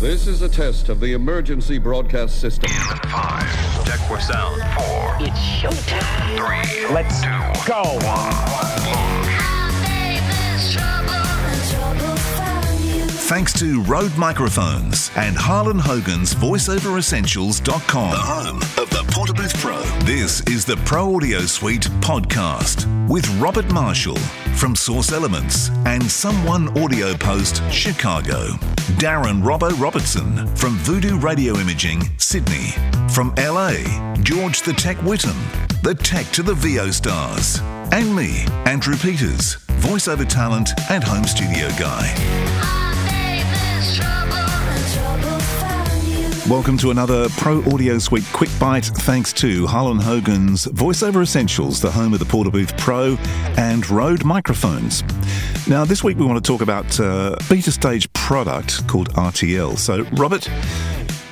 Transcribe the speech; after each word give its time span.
This 0.00 0.26
is 0.26 0.40
a 0.40 0.48
test 0.48 0.88
of 0.88 0.98
the 0.98 1.12
emergency 1.12 1.76
broadcast 1.76 2.40
system. 2.40 2.70
Five. 2.70 3.84
Check 3.84 4.00
for 4.08 4.18
sound. 4.18 4.62
Four. 4.72 5.16
It's 5.20 5.38
showtime. 5.60 6.38
Three. 6.38 6.94
Let's 6.94 7.20
two, 7.20 7.70
go. 7.70 9.29
Thanks 13.30 13.52
to 13.60 13.80
Rode 13.84 14.16
Microphones 14.18 15.12
and 15.14 15.36
Harlan 15.36 15.78
Hogan's 15.78 16.34
VoiceOverEssentials.com, 16.34 18.10
the 18.10 18.16
home 18.16 18.56
of 18.56 18.90
the 18.90 19.04
Portabooth 19.12 19.56
Pro. 19.60 19.80
This 20.04 20.40
is 20.48 20.64
the 20.64 20.74
Pro 20.78 21.14
Audio 21.14 21.42
Suite 21.42 21.88
podcast 22.00 22.88
with 23.08 23.28
Robert 23.36 23.70
Marshall 23.72 24.16
from 24.56 24.74
Source 24.74 25.12
Elements 25.12 25.68
and 25.86 26.02
Someone 26.02 26.76
Audio 26.76 27.14
Post, 27.14 27.62
Chicago. 27.70 28.48
Darren 28.98 29.44
Robbo 29.44 29.80
Robertson 29.80 30.48
from 30.56 30.74
Voodoo 30.78 31.16
Radio 31.16 31.56
Imaging, 31.56 32.02
Sydney. 32.18 32.72
From 33.10 33.32
LA, 33.36 33.74
George 34.22 34.62
the 34.62 34.72
Tech 34.72 34.96
Whittam, 34.96 35.38
the 35.84 35.94
tech 35.94 36.26
to 36.32 36.42
the 36.42 36.54
VO 36.54 36.90
stars. 36.90 37.60
And 37.92 38.12
me, 38.12 38.44
Andrew 38.66 38.96
Peters, 38.96 39.54
voiceover 39.78 40.28
talent 40.28 40.70
and 40.90 41.04
home 41.04 41.22
studio 41.22 41.68
guy. 41.78 42.79
Welcome 46.50 46.76
to 46.78 46.90
another 46.90 47.28
Pro 47.38 47.62
Audio 47.72 47.98
Suite 47.98 48.24
Quick 48.32 48.50
Bite, 48.58 48.84
thanks 48.84 49.32
to 49.34 49.66
Harlan 49.66 49.98
Hogan's 49.98 50.66
VoiceOver 50.66 51.22
Essentials, 51.22 51.80
the 51.80 51.90
home 51.90 52.12
of 52.12 52.18
the 52.18 52.26
Portabooth 52.26 52.76
Pro 52.76 53.16
and 53.56 53.88
Rode 53.88 54.24
microphones. 54.24 55.02
Now, 55.66 55.86
this 55.86 56.04
week 56.04 56.18
we 56.18 56.26
want 56.26 56.44
to 56.44 56.46
talk 56.46 56.60
about 56.60 56.98
a 56.98 57.38
beta 57.48 57.72
stage 57.72 58.12
product 58.12 58.86
called 58.86 59.10
RTL. 59.14 59.78
So, 59.78 60.02
Robert, 60.12 60.50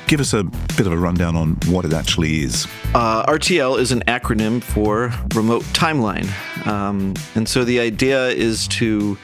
give 0.06 0.20
us 0.20 0.32
a 0.32 0.44
bit 0.44 0.86
of 0.86 0.92
a 0.92 0.96
rundown 0.96 1.36
on 1.36 1.56
what 1.66 1.84
it 1.84 1.92
actually 1.92 2.44
is. 2.44 2.66
Uh, 2.94 3.26
RTL 3.26 3.78
is 3.78 3.92
an 3.92 4.00
acronym 4.08 4.62
for 4.62 5.12
Remote 5.34 5.64
Timeline. 5.74 6.28
Um, 6.66 7.12
and 7.34 7.46
so 7.46 7.64
the 7.64 7.80
idea 7.80 8.28
is 8.28 8.68
to 8.68 9.18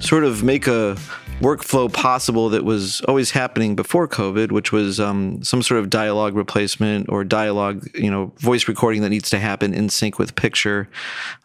sort 0.00 0.24
of 0.24 0.42
make 0.42 0.66
a 0.66 0.96
workflow 1.40 1.90
possible 1.90 2.50
that 2.50 2.64
was 2.64 3.00
always 3.02 3.30
happening 3.30 3.74
before 3.74 4.06
COVID, 4.06 4.52
which 4.52 4.72
was 4.72 5.00
um, 5.00 5.42
some 5.42 5.62
sort 5.62 5.80
of 5.80 5.88
dialogue 5.88 6.36
replacement 6.36 7.08
or 7.08 7.24
dialogue, 7.24 7.88
you 7.94 8.10
know, 8.10 8.32
voice 8.36 8.68
recording 8.68 9.00
that 9.02 9.08
needs 9.08 9.30
to 9.30 9.38
happen 9.38 9.72
in 9.72 9.88
sync 9.88 10.18
with 10.18 10.34
picture. 10.34 10.88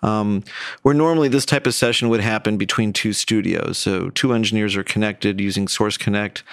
Um, 0.03 0.43
where 0.81 0.93
normally 0.93 1.29
this 1.29 1.45
type 1.45 1.65
of 1.65 1.73
session 1.73 2.09
would 2.09 2.19
happen 2.19 2.57
between 2.57 2.91
two 2.91 3.13
studios. 3.13 3.77
So 3.77 4.09
two 4.09 4.33
engineers 4.33 4.75
are 4.75 4.83
connected 4.83 5.39
using 5.39 5.67
Source 5.69 5.97
Connect. 5.97 6.43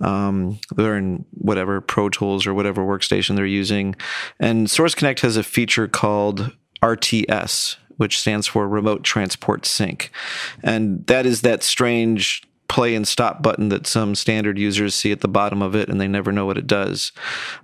Um, 0.00 0.58
they're 0.74 0.96
in 0.96 1.26
whatever 1.32 1.82
Pro 1.82 2.08
Tools 2.08 2.46
or 2.46 2.54
whatever 2.54 2.82
workstation 2.82 3.36
they're 3.36 3.44
using. 3.44 3.94
And 4.40 4.70
Source 4.70 4.94
Connect 4.94 5.20
has 5.20 5.36
a 5.36 5.42
feature 5.42 5.86
called 5.86 6.52
RTS, 6.82 7.76
which 7.98 8.18
stands 8.18 8.46
for 8.46 8.66
Remote 8.66 9.04
Transport 9.04 9.66
Sync. 9.66 10.10
And 10.62 11.06
that 11.08 11.26
is 11.26 11.42
that 11.42 11.62
strange 11.62 12.42
play 12.68 12.94
and 12.94 13.06
stop 13.06 13.42
button 13.42 13.68
that 13.68 13.86
some 13.86 14.14
standard 14.14 14.58
users 14.58 14.94
see 14.94 15.12
at 15.12 15.20
the 15.20 15.28
bottom 15.28 15.62
of 15.62 15.74
it 15.74 15.88
and 15.88 16.00
they 16.00 16.08
never 16.08 16.32
know 16.32 16.46
what 16.46 16.58
it 16.58 16.66
does. 16.66 17.12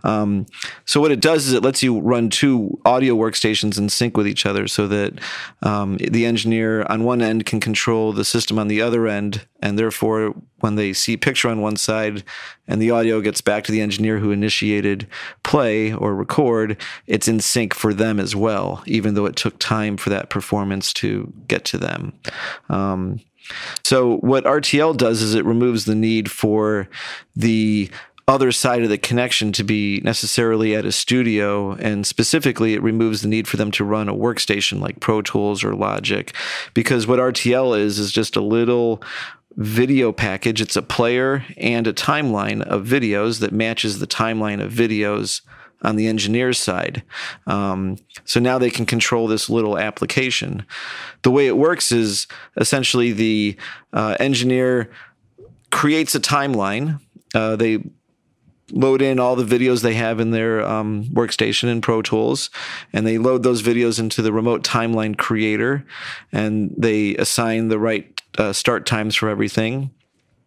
Um, 0.05 0.47
so 0.85 1.01
what 1.01 1.11
it 1.11 1.21
does 1.21 1.47
is 1.47 1.53
it 1.53 1.63
lets 1.63 1.83
you 1.83 2.01
run 2.01 2.31
two 2.31 2.79
audio 2.85 3.15
workstations 3.17 3.79
in 3.79 3.89
sync 3.89 4.17
with 4.17 4.27
each 4.27 4.47
other 4.47 4.69
so 4.69 4.87
that 4.89 5.19
um, 5.63 5.97
the 5.99 6.27
engineer 6.27 6.85
on 6.85 7.05
one 7.05 7.23
end 7.23 7.47
can 7.47 7.61
control 7.61 8.13
the 8.13 8.25
system 8.25 8.59
on 8.59 8.69
the 8.69 8.81
other 8.81 9.07
end 9.07 9.47
and 9.61 9.79
therefore 9.79 10.35
when 10.61 10.77
they 10.77 10.93
see 10.93 11.17
picture 11.17 11.49
on 11.49 11.61
one 11.61 11.77
side 11.77 12.23
and 12.69 12.81
the 12.81 12.91
audio 12.91 13.21
gets 13.21 13.41
back 13.41 13.65
to 13.65 13.73
the 13.73 13.81
engineer 13.81 14.19
who 14.19 14.31
initiated 14.31 15.07
play 15.43 15.93
or 15.93 16.15
record 16.15 16.77
it's 17.07 17.29
in 17.29 17.41
sync 17.41 17.75
for 17.75 17.93
them 17.93 18.21
as 18.21 18.37
well 18.37 18.83
even 18.87 19.15
though 19.15 19.27
it 19.27 19.37
took 19.37 19.59
time 19.59 19.97
for 19.97 20.11
that 20.11 20.31
performance 20.31 20.93
to 20.93 21.33
get 21.49 21.65
to 21.65 21.79
them 21.79 22.13
um, 22.69 23.21
so 23.85 24.17
what 24.19 24.45
RTL 24.45 24.97
does 24.97 25.23
is 25.23 25.35
it 25.35 25.45
removes 25.45 25.85
the 25.85 25.95
need 25.95 26.31
for 26.31 26.89
the 27.35 27.91
other 28.29 28.53
side 28.53 28.83
of 28.83 28.89
the 28.89 28.99
connection 28.99 29.53
to 29.53 29.65
be 29.65 30.01
necessarily 30.05 30.77
at 30.77 30.85
a 30.85 30.93
studio 30.93 31.73
and 31.73 32.07
specifically 32.07 32.75
it 32.75 32.83
removes 32.83 33.23
the 33.23 33.29
need 33.29 33.49
for 33.49 33.57
them 33.57 33.71
to 33.73 33.85
run 33.85 34.09
a 34.09 34.15
workstation 34.15 34.81
like 34.81 35.01
Pro 35.01 35.23
Tools 35.23 35.65
or 35.65 35.75
Logic 35.75 36.33
because 36.73 37.07
what 37.07 37.19
RTL 37.19 37.79
is 37.79 37.99
is 37.99 38.13
just 38.13 38.37
a 38.37 38.41
little 38.41 39.03
video 39.57 40.13
package. 40.13 40.61
It's 40.61 40.77
a 40.77 40.83
player 40.83 41.45
and 41.57 41.87
a 41.87 41.93
timeline 41.93 42.63
of 42.63 42.87
videos 42.87 43.41
that 43.41 43.53
matches 43.53 43.99
the 43.99 44.07
timeline 44.07 44.63
of 44.63 44.73
videos 44.73 45.43
on 45.83 45.97
the 45.97 46.07
engineer's 46.07 46.59
side. 46.59 47.03
Um, 47.47 47.99
so 48.25 48.41
now 48.41 48.59
they 48.59 48.71
can 48.71 48.87
control 48.87 49.27
this 49.27 49.51
little 49.51 49.79
application. 49.79 50.65
The 51.23 51.31
way 51.31 51.47
it 51.47 51.57
works 51.57 51.93
is 51.93 52.27
essentially 52.57 53.13
the 53.13 53.57
uh, 53.93 54.17
engineer 54.19 54.91
creates 55.71 56.15
a 56.15 56.21
timeline. 56.21 57.01
Uh, 57.35 57.57
they 57.57 57.83
load 58.71 59.03
in 59.03 59.19
all 59.19 59.37
the 59.37 59.45
videos 59.45 59.83
they 59.83 59.95
have 59.95 60.19
in 60.19 60.31
their 60.31 60.65
um, 60.67 61.05
workstation 61.13 61.69
in 61.69 61.81
Pro 61.81 62.01
Tools, 62.01 62.51
and 62.93 63.07
they 63.07 63.19
load 63.19 63.43
those 63.43 63.63
videos 63.63 63.99
into 63.99 64.23
the 64.23 64.33
remote 64.33 64.65
timeline 64.65 65.17
creator, 65.17 65.85
and 66.33 66.75
they 66.77 67.15
assign 67.17 67.69
the 67.69 67.79
right 67.79 68.21
uh, 68.39 68.53
start 68.53 68.87
times 68.87 69.15
for 69.15 69.29
everything 69.29 69.91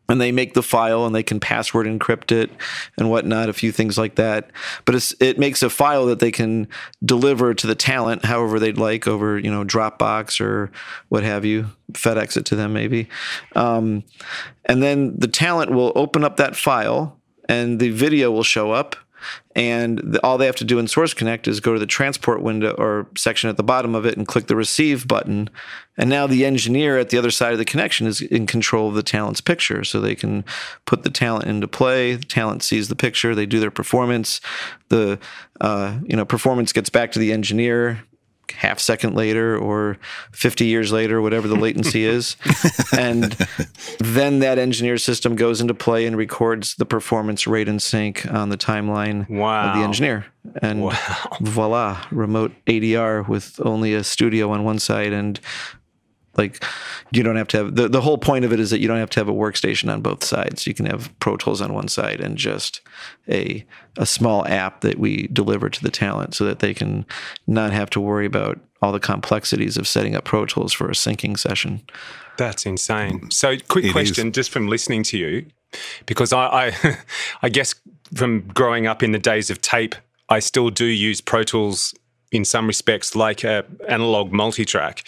and 0.07 0.21
they 0.21 0.31
make 0.31 0.53
the 0.53 0.63
file 0.63 1.05
and 1.05 1.15
they 1.15 1.23
can 1.23 1.39
password 1.39 1.87
encrypt 1.87 2.31
it 2.31 2.51
and 2.97 3.09
whatnot, 3.09 3.49
a 3.49 3.53
few 3.53 3.71
things 3.71 3.97
like 3.97 4.15
that. 4.15 4.51
But 4.85 5.13
it 5.19 5.39
makes 5.39 5.63
a 5.63 5.69
file 5.69 6.05
that 6.07 6.19
they 6.19 6.31
can 6.31 6.67
deliver 7.03 7.53
to 7.53 7.67
the 7.67 7.75
talent 7.75 8.25
however 8.25 8.59
they'd 8.59 8.77
like 8.77 9.07
over, 9.07 9.37
you 9.37 9.51
know, 9.51 9.63
Dropbox 9.63 10.39
or 10.39 10.71
what 11.09 11.23
have 11.23 11.45
you, 11.45 11.67
FedEx 11.93 12.37
it 12.37 12.45
to 12.47 12.55
them 12.55 12.73
maybe. 12.73 13.07
Um, 13.55 14.03
and 14.65 14.81
then 14.81 15.17
the 15.17 15.27
talent 15.27 15.71
will 15.71 15.91
open 15.95 16.23
up 16.23 16.37
that 16.37 16.55
file 16.55 17.19
and 17.47 17.79
the 17.79 17.89
video 17.89 18.31
will 18.31 18.43
show 18.43 18.71
up 18.71 18.95
and 19.55 19.99
the, 19.99 20.23
all 20.23 20.37
they 20.37 20.45
have 20.45 20.55
to 20.57 20.65
do 20.65 20.79
in 20.79 20.87
Source 20.87 21.13
Connect 21.13 21.47
is 21.47 21.59
go 21.59 21.73
to 21.73 21.79
the 21.79 21.85
transport 21.85 22.41
window 22.41 22.73
or 22.77 23.07
section 23.17 23.49
at 23.49 23.57
the 23.57 23.63
bottom 23.63 23.95
of 23.95 24.05
it 24.05 24.17
and 24.17 24.27
click 24.27 24.47
the 24.47 24.55
receive 24.55 25.07
button. 25.07 25.49
And 25.97 26.09
now 26.09 26.27
the 26.27 26.45
engineer 26.45 26.97
at 26.97 27.09
the 27.09 27.17
other 27.17 27.31
side 27.31 27.53
of 27.53 27.57
the 27.57 27.65
connection 27.65 28.05
is 28.05 28.21
in 28.21 28.47
control 28.47 28.89
of 28.89 28.95
the 28.95 29.03
talent's 29.03 29.41
picture. 29.41 29.83
So 29.83 30.01
they 30.01 30.15
can 30.15 30.43
put 30.85 31.03
the 31.03 31.09
talent 31.09 31.45
into 31.45 31.67
play. 31.67 32.15
The 32.15 32.25
talent 32.25 32.63
sees 32.63 32.89
the 32.89 32.95
picture. 32.95 33.33
They 33.33 33.45
do 33.45 33.59
their 33.59 33.71
performance. 33.71 34.41
The 34.89 35.19
uh, 35.61 35.99
you 36.03 36.15
know 36.15 36.25
performance 36.25 36.73
gets 36.73 36.89
back 36.89 37.11
to 37.13 37.19
the 37.19 37.31
engineer 37.31 38.03
half 38.53 38.79
second 38.79 39.15
later 39.15 39.57
or 39.57 39.97
50 40.31 40.65
years 40.65 40.91
later, 40.91 41.21
whatever 41.21 41.47
the 41.47 41.55
latency 41.55 42.05
is. 42.05 42.35
And 42.97 43.35
then 43.99 44.39
that 44.39 44.57
engineer 44.57 44.97
system 44.97 45.35
goes 45.35 45.61
into 45.61 45.73
play 45.73 46.05
and 46.05 46.17
records 46.17 46.75
the 46.75 46.85
performance 46.85 47.47
rate 47.47 47.67
and 47.67 47.81
sync 47.81 48.25
on 48.31 48.49
the 48.49 48.57
timeline 48.57 49.29
wow. 49.29 49.69
of 49.69 49.77
the 49.77 49.83
engineer. 49.83 50.25
And 50.61 50.83
wow. 50.83 51.37
voila, 51.41 52.05
remote 52.11 52.53
ADR 52.67 53.27
with 53.27 53.59
only 53.65 53.93
a 53.93 54.03
studio 54.03 54.51
on 54.51 54.63
one 54.63 54.79
side 54.79 55.13
and 55.13 55.39
like 56.37 56.63
you 57.11 57.23
don't 57.23 57.35
have 57.35 57.47
to 57.49 57.57
have 57.57 57.75
the, 57.75 57.87
the 57.87 58.01
whole 58.01 58.17
point 58.17 58.45
of 58.45 58.53
it 58.53 58.59
is 58.59 58.69
that 58.69 58.79
you 58.79 58.87
don't 58.87 58.97
have 58.97 59.09
to 59.11 59.19
have 59.19 59.29
a 59.29 59.33
workstation 59.33 59.91
on 59.91 60.01
both 60.01 60.23
sides. 60.23 60.67
You 60.67 60.73
can 60.73 60.85
have 60.85 61.17
Pro 61.19 61.37
Tools 61.37 61.61
on 61.61 61.73
one 61.73 61.87
side 61.87 62.19
and 62.19 62.37
just 62.37 62.81
a 63.29 63.65
a 63.97 64.05
small 64.05 64.45
app 64.47 64.81
that 64.81 64.99
we 64.99 65.27
deliver 65.27 65.69
to 65.69 65.83
the 65.83 65.91
talent 65.91 66.35
so 66.35 66.45
that 66.45 66.59
they 66.59 66.73
can 66.73 67.05
not 67.47 67.71
have 67.71 67.89
to 67.91 68.01
worry 68.01 68.25
about 68.25 68.59
all 68.81 68.91
the 68.91 68.99
complexities 68.99 69.77
of 69.77 69.87
setting 69.87 70.15
up 70.15 70.25
Pro 70.25 70.45
Tools 70.45 70.73
for 70.73 70.87
a 70.87 70.93
syncing 70.93 71.37
session. 71.37 71.81
That's 72.37 72.65
insane. 72.65 73.31
So 73.31 73.55
quick 73.67 73.85
it 73.85 73.91
question 73.91 74.27
is. 74.27 74.35
just 74.35 74.51
from 74.51 74.67
listening 74.67 75.03
to 75.03 75.17
you, 75.17 75.45
because 76.05 76.33
I 76.33 76.71
I, 76.83 76.97
I 77.43 77.49
guess 77.49 77.75
from 78.13 78.41
growing 78.53 78.87
up 78.87 79.01
in 79.01 79.11
the 79.11 79.19
days 79.19 79.49
of 79.49 79.61
tape, 79.61 79.95
I 80.29 80.39
still 80.39 80.69
do 80.69 80.85
use 80.85 81.21
Pro 81.21 81.43
Tools 81.43 81.93
in 82.31 82.45
some 82.45 82.67
respects 82.67 83.15
like 83.15 83.43
a 83.43 83.65
analog 83.87 84.31
multitrack. 84.31 85.03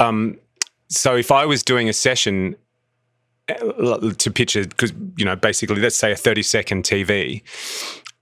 Um, 0.00 0.38
so 0.88 1.16
if 1.16 1.32
I 1.32 1.46
was 1.46 1.62
doing 1.62 1.88
a 1.88 1.92
session 1.92 2.56
uh, 3.48 4.10
to 4.12 4.30
pitch 4.30 4.56
it, 4.56 4.70
because 4.70 4.92
you 5.16 5.24
know, 5.24 5.36
basically, 5.36 5.80
let's 5.80 5.96
say 5.96 6.12
a 6.12 6.16
thirty-second 6.16 6.84
TV, 6.84 7.42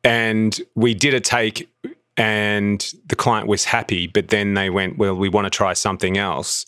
and 0.03 0.61
we 0.75 0.95
did 0.95 1.15
a 1.15 1.21
take, 1.21 1.69
and 2.17 2.93
the 3.07 3.17
client 3.17 3.49
was 3.49 3.65
happy, 3.65 4.07
but 4.07 4.29
then 4.29 4.55
they 4.55 4.71
went, 4.71 4.99
"Well, 4.99 5.15
we 5.15 5.29
want 5.29 5.47
to 5.47 5.51
try 5.51 5.73
something 5.73 6.19
else." 6.19 6.67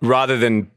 Rather 0.00 0.36
than 0.36 0.70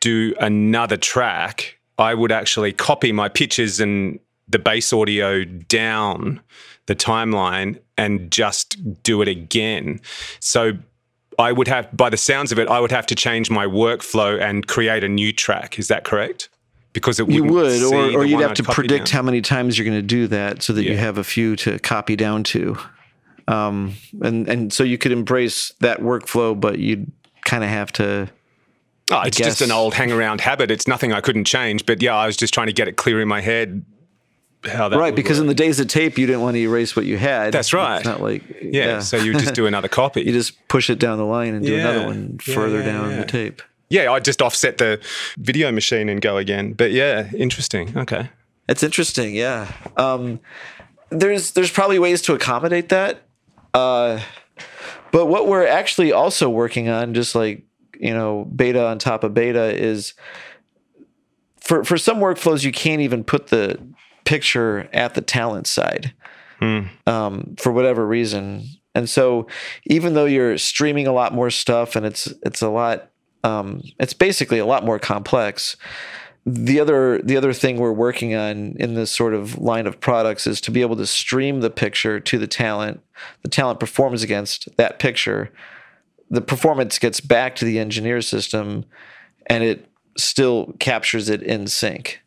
do 0.00 0.34
another 0.38 0.96
track, 0.96 1.78
I 1.98 2.14
would 2.14 2.30
actually 2.30 2.72
copy 2.72 3.10
my 3.10 3.28
pitches 3.28 3.80
and 3.80 4.20
the 4.48 4.58
bass 4.58 4.92
audio 4.92 5.44
down 5.44 6.40
the 6.86 6.94
timeline 6.94 7.80
and 7.96 8.30
just 8.30 9.02
do 9.02 9.22
it 9.22 9.28
again. 9.28 10.00
So 10.40 10.72
I 11.38 11.52
would 11.52 11.68
have, 11.68 11.94
by 11.96 12.10
the 12.10 12.16
sounds 12.16 12.52
of 12.52 12.58
it, 12.58 12.68
I 12.68 12.80
would 12.80 12.92
have 12.92 13.06
to 13.06 13.14
change 13.14 13.50
my 13.50 13.66
workflow 13.66 14.40
and 14.40 14.66
create 14.66 15.04
a 15.04 15.08
new 15.08 15.32
track. 15.32 15.78
Is 15.78 15.88
that 15.88 16.04
correct? 16.04 16.48
because 16.94 17.20
it 17.20 17.28
you 17.28 17.44
would, 17.44 17.82
or, 17.82 18.20
or 18.20 18.24
you'd 18.24 18.40
have 18.40 18.52
I'd 18.52 18.56
to 18.56 18.62
predict 18.62 19.10
down. 19.10 19.18
how 19.18 19.22
many 19.22 19.42
times 19.42 19.76
you're 19.76 19.84
going 19.84 19.98
to 19.98 20.02
do 20.02 20.28
that, 20.28 20.62
so 20.62 20.72
that 20.72 20.84
you 20.84 20.96
have 20.96 21.18
a 21.18 21.24
few 21.24 21.56
to 21.56 21.78
copy 21.80 22.16
down 22.16 22.44
to. 22.44 22.78
Um, 23.46 23.94
and 24.22 24.48
and 24.48 24.72
so 24.72 24.84
you 24.84 24.96
could 24.96 25.12
embrace 25.12 25.74
that 25.80 26.00
workflow, 26.00 26.58
but 26.58 26.78
you'd 26.78 27.12
kind 27.44 27.62
of 27.62 27.68
have 27.68 27.92
to. 27.94 28.30
Oh, 29.10 29.20
it's 29.20 29.36
just 29.36 29.60
an 29.60 29.70
old 29.70 29.92
hang 29.92 30.10
around 30.12 30.40
habit. 30.40 30.70
It's 30.70 30.88
nothing 30.88 31.12
I 31.12 31.20
couldn't 31.20 31.44
change. 31.44 31.84
But 31.84 32.00
yeah, 32.00 32.16
I 32.16 32.26
was 32.26 32.38
just 32.38 32.54
trying 32.54 32.68
to 32.68 32.72
get 32.72 32.88
it 32.88 32.96
clear 32.96 33.20
in 33.20 33.28
my 33.28 33.42
head 33.42 33.84
how 34.66 34.88
that 34.88 34.98
right, 34.98 35.14
because 35.14 35.38
work. 35.38 35.44
in 35.44 35.46
the 35.48 35.54
days 35.54 35.80
of 35.80 35.88
tape, 35.88 36.18
you 36.18 36.26
didn't 36.26 36.42
want 36.42 36.54
to 36.54 36.60
erase 36.60 36.96
what 36.96 37.06
you 37.06 37.18
had. 37.18 37.52
That's 37.52 37.72
right. 37.72 37.96
It's 37.96 38.04
not 38.04 38.20
like 38.20 38.42
yeah, 38.62 39.00
so 39.00 39.16
you 39.16 39.32
just 39.32 39.54
do 39.54 39.66
another 39.72 39.88
copy. 39.88 40.22
you 40.22 40.32
just 40.32 40.66
push 40.68 40.90
it 40.90 40.98
down 40.98 41.18
the 41.18 41.24
line 41.24 41.54
and 41.54 41.64
do 41.64 41.78
another 41.78 42.06
one 42.06 42.38
further 42.38 42.78
yeah, 42.80 42.86
down 42.86 43.10
yeah. 43.10 43.16
the 43.16 43.24
tape. 43.24 43.62
yeah, 43.88 44.10
I 44.10 44.20
just 44.20 44.42
offset 44.42 44.78
the 44.78 45.00
video 45.38 45.70
machine 45.72 46.08
and 46.08 46.20
go 46.20 46.36
again. 46.36 46.72
But 46.72 46.92
yeah, 46.92 47.30
interesting. 47.36 47.96
Okay. 47.96 48.28
It's 48.68 48.82
interesting, 48.82 49.34
yeah. 49.34 49.70
Um, 49.96 50.40
there's 51.10 51.52
there's 51.52 51.70
probably 51.70 51.98
ways 51.98 52.22
to 52.22 52.34
accommodate 52.34 52.88
that, 52.88 53.22
uh, 53.74 54.20
but 55.12 55.26
what 55.26 55.46
we're 55.46 55.66
actually 55.66 56.12
also 56.12 56.48
working 56.48 56.88
on, 56.88 57.14
just 57.14 57.34
like 57.34 57.62
you 58.00 58.12
know, 58.12 58.44
beta 58.44 58.86
on 58.86 58.98
top 58.98 59.22
of 59.22 59.34
beta, 59.34 59.74
is 59.76 60.14
for 61.60 61.84
for 61.84 61.98
some 61.98 62.18
workflows 62.18 62.64
you 62.64 62.72
can't 62.72 63.00
even 63.00 63.22
put 63.22 63.48
the 63.48 63.78
picture 64.24 64.88
at 64.92 65.14
the 65.14 65.20
talent 65.20 65.66
side 65.66 66.12
um, 67.06 67.54
for 67.58 67.72
whatever 67.72 68.06
reason. 68.06 68.64
And 68.94 69.10
so, 69.10 69.48
even 69.86 70.14
though 70.14 70.24
you're 70.24 70.56
streaming 70.56 71.06
a 71.06 71.12
lot 71.12 71.34
more 71.34 71.50
stuff, 71.50 71.96
and 71.96 72.06
it's 72.06 72.32
it's 72.42 72.62
a 72.62 72.68
lot, 72.68 73.10
um, 73.42 73.82
it's 73.98 74.14
basically 74.14 74.58
a 74.58 74.66
lot 74.66 74.84
more 74.84 74.98
complex 74.98 75.76
the 76.46 76.78
other 76.78 77.20
the 77.22 77.36
other 77.36 77.52
thing 77.52 77.78
we're 77.78 77.92
working 77.92 78.34
on 78.34 78.76
in 78.78 78.94
this 78.94 79.10
sort 79.10 79.34
of 79.34 79.58
line 79.58 79.86
of 79.86 80.00
products 80.00 80.46
is 80.46 80.60
to 80.62 80.70
be 80.70 80.82
able 80.82 80.96
to 80.96 81.06
stream 81.06 81.60
the 81.60 81.70
picture 81.70 82.20
to 82.20 82.38
the 82.38 82.46
talent. 82.46 83.00
The 83.42 83.48
talent 83.48 83.80
performs 83.80 84.22
against 84.22 84.68
that 84.76 84.98
picture. 84.98 85.50
The 86.30 86.42
performance 86.42 86.98
gets 86.98 87.20
back 87.20 87.56
to 87.56 87.64
the 87.64 87.78
engineer 87.78 88.20
system, 88.20 88.84
and 89.46 89.64
it 89.64 89.88
still 90.18 90.74
captures 90.78 91.28
it 91.28 91.42
in 91.42 91.66
sync, 91.66 92.20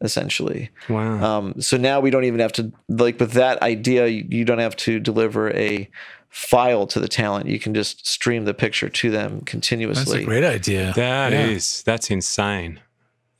essentially. 0.00 0.70
Wow. 0.88 1.38
Um, 1.38 1.60
so 1.60 1.76
now 1.76 2.00
we 2.00 2.10
don't 2.10 2.24
even 2.24 2.40
have 2.40 2.52
to 2.54 2.72
like 2.88 3.20
with 3.20 3.32
that 3.32 3.60
idea. 3.62 4.06
You, 4.06 4.26
you 4.28 4.44
don't 4.44 4.58
have 4.58 4.76
to 4.76 4.98
deliver 5.00 5.50
a 5.54 5.88
file 6.28 6.86
to 6.86 7.00
the 7.00 7.08
talent. 7.08 7.46
You 7.46 7.58
can 7.58 7.74
just 7.74 8.06
stream 8.06 8.44
the 8.44 8.54
picture 8.54 8.88
to 8.88 9.10
them 9.10 9.40
continuously. 9.42 10.04
That's 10.04 10.22
a 10.22 10.24
great 10.24 10.44
idea. 10.44 10.92
That 10.94 11.32
Yeah. 11.32 11.46
is 11.46 11.82
that's 11.82 12.10
insane. 12.10 12.80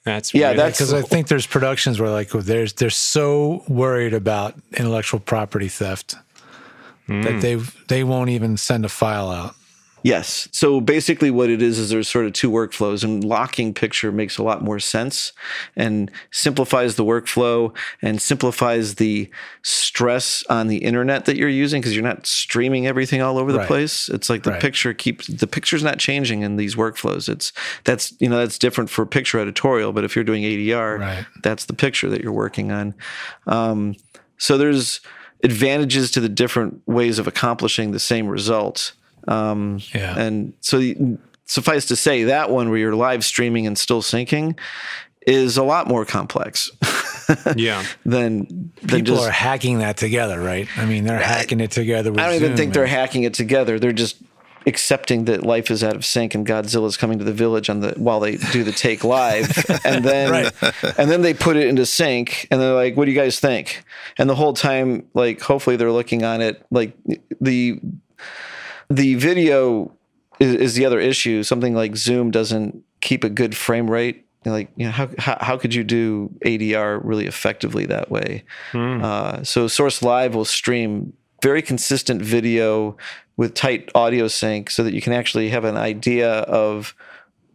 That's 0.04 0.32
Yeah, 0.34 0.46
really 0.46 0.56
that's- 0.56 0.78
because 0.78 0.92
I 0.94 1.02
think 1.02 1.28
there's 1.28 1.46
productions 1.46 2.00
where 2.00 2.10
like 2.10 2.30
there's 2.30 2.72
they're 2.72 2.90
so 2.90 3.62
worried 3.68 4.14
about 4.14 4.54
intellectual 4.76 5.20
property 5.20 5.68
theft 5.68 6.14
that 7.08 7.40
they 7.40 7.56
they 7.88 8.04
won't 8.04 8.30
even 8.30 8.56
send 8.56 8.84
a 8.84 8.88
file 8.88 9.30
out. 9.30 9.54
Yes. 10.02 10.48
So 10.52 10.80
basically, 10.80 11.30
what 11.30 11.50
it 11.50 11.60
is 11.60 11.78
is 11.78 11.90
there's 11.90 12.08
sort 12.08 12.26
of 12.26 12.32
two 12.32 12.50
workflows, 12.50 13.04
and 13.04 13.22
locking 13.22 13.74
picture 13.74 14.10
makes 14.10 14.38
a 14.38 14.42
lot 14.42 14.62
more 14.62 14.78
sense 14.78 15.32
and 15.76 16.10
simplifies 16.30 16.96
the 16.96 17.04
workflow 17.04 17.74
and 18.00 18.20
simplifies 18.20 18.94
the 18.96 19.30
stress 19.62 20.42
on 20.48 20.68
the 20.68 20.78
internet 20.78 21.24
that 21.26 21.36
you're 21.36 21.48
using 21.48 21.80
because 21.80 21.94
you're 21.94 22.02
not 22.04 22.26
streaming 22.26 22.86
everything 22.86 23.20
all 23.20 23.36
over 23.38 23.52
the 23.52 23.58
Right. 23.58 23.66
place. 23.68 24.08
It's 24.08 24.30
like 24.30 24.42
the 24.44 24.52
Right. 24.52 24.60
picture 24.62 24.94
keeps 24.94 25.26
the 25.26 25.46
picture's 25.46 25.82
not 25.82 25.98
changing 25.98 26.42
in 26.42 26.56
these 26.56 26.74
workflows. 26.76 27.28
It's 27.28 27.52
that's 27.84 28.14
you 28.20 28.28
know 28.28 28.38
that's 28.38 28.58
different 28.58 28.90
for 28.90 29.04
picture 29.04 29.38
editorial, 29.38 29.92
but 29.92 30.04
if 30.04 30.14
you're 30.16 30.24
doing 30.24 30.44
ADR, 30.44 30.98
Right. 30.98 31.26
that's 31.42 31.66
the 31.66 31.74
picture 31.74 32.08
that 32.08 32.22
you're 32.22 32.32
working 32.32 32.72
on. 32.72 32.94
Um, 33.46 33.94
so 34.38 34.56
there's 34.56 35.00
advantages 35.44 36.10
to 36.12 36.20
the 36.20 36.28
different 36.28 36.80
ways 36.86 37.18
of 37.18 37.26
accomplishing 37.26 37.92
the 37.92 37.98
same 37.98 38.26
result. 38.28 38.92
Um, 39.28 39.80
Yeah. 39.94 40.18
and 40.18 40.52
so 40.60 40.80
suffice 41.46 41.86
to 41.86 41.96
say, 41.96 42.24
that 42.24 42.50
one 42.50 42.68
where 42.70 42.78
you're 42.78 42.94
live 42.94 43.24
streaming 43.24 43.66
and 43.66 43.76
still 43.78 44.02
syncing 44.02 44.58
is 45.26 45.56
a 45.56 45.62
lot 45.62 45.86
more 45.86 46.04
complex 46.04 46.70
yeah. 47.56 47.84
than 48.06 48.70
than 48.82 49.00
People 49.00 49.16
just. 49.16 49.28
are 49.28 49.30
hacking 49.30 49.78
that 49.78 49.96
together, 49.96 50.40
right? 50.40 50.66
I 50.78 50.86
mean, 50.86 51.04
they're 51.04 51.18
hacking 51.18 51.60
it 51.60 51.70
together. 51.70 52.10
With 52.10 52.20
I 52.20 52.26
don't 52.26 52.36
even 52.36 52.48
Zoom 52.50 52.56
think 52.56 52.74
they're 52.74 52.86
hacking 52.86 53.24
it 53.24 53.34
together. 53.34 53.78
They're 53.78 53.92
just 53.92 54.16
accepting 54.66 55.24
that 55.24 55.42
life 55.42 55.70
is 55.70 55.82
out 55.82 55.96
of 55.96 56.04
sync 56.04 56.34
and 56.34 56.46
Godzilla's 56.46 56.96
coming 56.98 57.18
to 57.18 57.24
the 57.24 57.32
village 57.32 57.70
on 57.70 57.80
the 57.80 57.92
while 57.96 58.20
they 58.20 58.36
do 58.36 58.62
the 58.64 58.72
take 58.72 59.04
live, 59.04 59.50
and 59.84 60.04
then 60.04 60.30
Right. 60.30 60.52
and 60.98 61.10
then 61.10 61.22
they 61.22 61.34
put 61.34 61.56
it 61.56 61.66
into 61.66 61.84
sync, 61.86 62.46
and 62.50 62.60
they're 62.60 62.74
like, 62.74 62.96
"What 62.96 63.04
do 63.06 63.10
you 63.10 63.18
guys 63.18 63.40
think?" 63.40 63.82
And 64.18 64.28
the 64.28 64.34
whole 64.34 64.52
time, 64.54 65.04
like, 65.14 65.40
hopefully 65.40 65.76
they're 65.76 65.92
looking 65.92 66.24
on 66.24 66.40
it. 66.40 66.64
Like 66.70 66.92
the 67.40 67.80
the 68.90 69.14
video 69.14 69.92
is, 70.40 70.54
is 70.54 70.74
the 70.74 70.84
other 70.84 70.98
issue. 70.98 71.42
Something 71.42 71.74
like 71.74 71.96
Zoom 71.96 72.30
doesn't 72.30 72.82
keep 73.00 73.24
a 73.24 73.30
good 73.30 73.56
frame 73.56 73.90
rate. 73.90 74.26
Like, 74.44 74.70
you 74.76 74.86
know, 74.86 74.92
how, 74.92 75.08
how, 75.18 75.36
how 75.40 75.56
could 75.58 75.74
you 75.74 75.84
do 75.84 76.30
ADR 76.44 77.00
really 77.02 77.26
effectively 77.26 77.86
that 77.86 78.10
way? 78.10 78.44
Uh, 79.02 79.44
so 79.44 79.68
Source 79.68 80.02
Live 80.02 80.34
will 80.34 80.46
stream 80.46 81.12
very 81.42 81.62
consistent 81.62 82.22
video 82.22 82.96
with 83.36 83.54
tight 83.54 83.90
audio 83.94 84.28
sync 84.28 84.70
so 84.70 84.82
that 84.82 84.94
you 84.94 85.00
can 85.00 85.12
actually 85.12 85.50
have 85.50 85.64
an 85.64 85.76
idea 85.76 86.40
of 86.40 86.94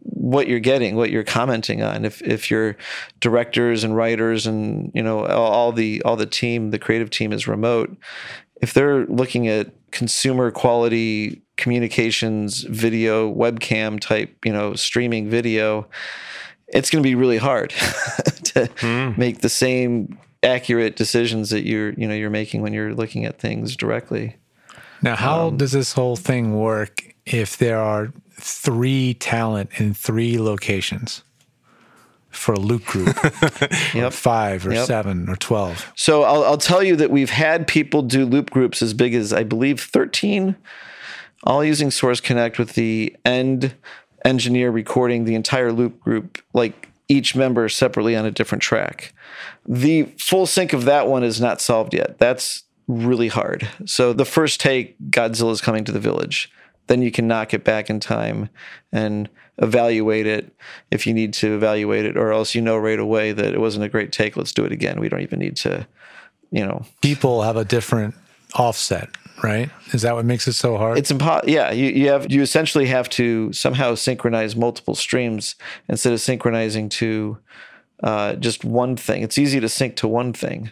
what 0.00 0.48
you're 0.48 0.60
getting, 0.60 0.94
what 0.94 1.10
you're 1.10 1.24
commenting 1.24 1.82
on. 1.82 2.04
If 2.04 2.22
if 2.22 2.50
your 2.50 2.76
directors 3.20 3.82
and 3.84 3.96
writers 3.96 4.46
and 4.46 4.90
you 4.94 5.02
know 5.02 5.26
all, 5.26 5.52
all 5.52 5.72
the 5.72 6.02
all 6.02 6.16
the 6.16 6.26
team, 6.26 6.70
the 6.70 6.78
creative 6.78 7.10
team 7.10 7.32
is 7.32 7.48
remote, 7.48 7.96
if 8.60 8.72
they're 8.72 9.06
looking 9.06 9.48
at 9.48 9.70
consumer 9.96 10.50
quality 10.50 11.42
communications 11.56 12.62
video 12.64 13.32
webcam 13.32 13.98
type, 13.98 14.30
you 14.44 14.52
know, 14.52 14.74
streaming 14.74 15.30
video, 15.30 15.88
it's 16.68 16.90
going 16.90 17.02
to 17.02 17.08
be 17.08 17.14
really 17.14 17.38
hard 17.38 17.70
to 18.44 18.68
make 19.16 19.40
the 19.40 19.48
same 19.48 20.18
accurate 20.42 20.96
decisions 20.96 21.50
that 21.50 21.64
you're 21.66 21.92
you 21.94 22.06
know 22.06 22.14
you're 22.14 22.30
making 22.30 22.60
when 22.62 22.72
you're 22.74 22.94
looking 22.94 23.24
at 23.24 23.38
things 23.38 23.74
directly. 23.76 24.36
Now, 25.02 25.16
how 25.16 25.48
Um, 25.48 25.56
does 25.56 25.72
this 25.72 25.92
whole 25.94 26.16
thing 26.16 26.58
work 26.58 27.02
if 27.24 27.56
there 27.56 27.78
are 27.80 28.12
three 28.38 29.14
talent 29.14 29.70
in 29.80 29.94
three 29.94 30.38
locations 30.38 31.22
for 32.36 32.52
a 32.52 32.58
loop 32.60 32.84
group, 32.84 33.16
Yep. 33.94 34.12
five 34.12 34.66
or 34.66 34.72
Yep. 34.74 34.86
seven 34.86 35.28
or 35.28 35.36
twelve? 35.36 35.90
So 35.96 36.22
I'll, 36.22 36.44
I'll 36.44 36.58
tell 36.58 36.82
you 36.82 36.96
that 36.96 37.10
we've 37.10 37.30
had 37.30 37.66
people 37.66 38.02
do 38.02 38.24
loop 38.24 38.50
groups 38.50 38.82
as 38.82 38.94
big 38.94 39.14
as 39.14 39.32
I 39.32 39.42
believe 39.44 39.80
13, 39.80 40.56
all 41.44 41.64
using 41.64 41.90
Source 41.90 42.20
Connect 42.20 42.58
with 42.58 42.74
the 42.74 43.14
end 43.24 43.74
engineer 44.24 44.70
recording 44.70 45.24
the 45.24 45.34
entire 45.34 45.72
loop 45.72 46.00
group, 46.00 46.42
like 46.52 46.88
each 47.08 47.36
member 47.36 47.68
separately 47.68 48.16
on 48.16 48.24
a 48.26 48.30
different 48.30 48.62
track. 48.62 49.12
The 49.68 50.04
full 50.18 50.46
sync 50.46 50.72
of 50.72 50.84
that 50.86 51.06
one 51.06 51.22
is 51.22 51.40
not 51.40 51.60
solved 51.60 51.94
yet. 51.94 52.18
That's 52.18 52.64
really 52.88 53.28
hard. 53.28 53.68
So 53.84 54.12
the 54.12 54.24
first 54.24 54.60
take, 54.60 54.96
Godzilla's 55.10 55.60
coming 55.60 55.84
to 55.84 55.92
the 55.92 56.00
village. 56.00 56.50
Then 56.88 57.02
you 57.02 57.10
can 57.12 57.26
knock 57.28 57.52
it 57.54 57.64
back 57.64 57.90
in 57.90 58.00
time 58.00 58.48
and 58.92 59.28
evaluate 59.58 60.26
it 60.26 60.54
if 60.90 61.06
you 61.06 61.14
need 61.14 61.32
to 61.34 61.54
evaluate 61.54 62.04
it, 62.04 62.16
or 62.16 62.32
else 62.32 62.54
you 62.54 62.60
know 62.60 62.76
right 62.76 62.98
away 62.98 63.32
that 63.32 63.54
it 63.54 63.60
wasn't 63.60 63.84
a 63.84 63.88
great 63.88 64.12
take. 64.12 64.36
Let's 64.36 64.52
do 64.52 64.64
it 64.64 64.72
again. 64.72 65.00
We 65.00 65.08
don't 65.08 65.22
even 65.22 65.38
need 65.38 65.56
to, 65.56 65.86
you 66.50 66.64
know, 66.64 66.84
People 67.02 67.42
have 67.42 67.56
a 67.56 67.64
different 67.64 68.14
offset, 68.54 69.08
right? 69.42 69.70
Is 69.92 70.02
that 70.02 70.14
what 70.14 70.24
makes 70.24 70.46
it 70.46 70.52
so 70.52 70.76
hard? 70.76 70.98
it's 70.98 71.10
impossible. 71.10 71.50
Yeah, 71.50 71.70
you, 71.70 71.90
you 71.90 72.08
have 72.08 72.30
you 72.30 72.42
essentially 72.42 72.86
have 72.86 73.08
to 73.10 73.52
somehow 73.52 73.94
synchronize 73.94 74.56
multiple 74.56 74.94
streams 74.94 75.54
instead 75.88 76.12
of 76.12 76.20
synchronizing 76.20 76.88
to 76.90 77.38
uh, 78.02 78.34
just 78.34 78.64
one 78.64 78.96
thing. 78.96 79.22
It's 79.22 79.38
easy 79.38 79.60
to 79.60 79.68
sync 79.68 79.96
to 79.96 80.08
one 80.08 80.32
thing. 80.32 80.70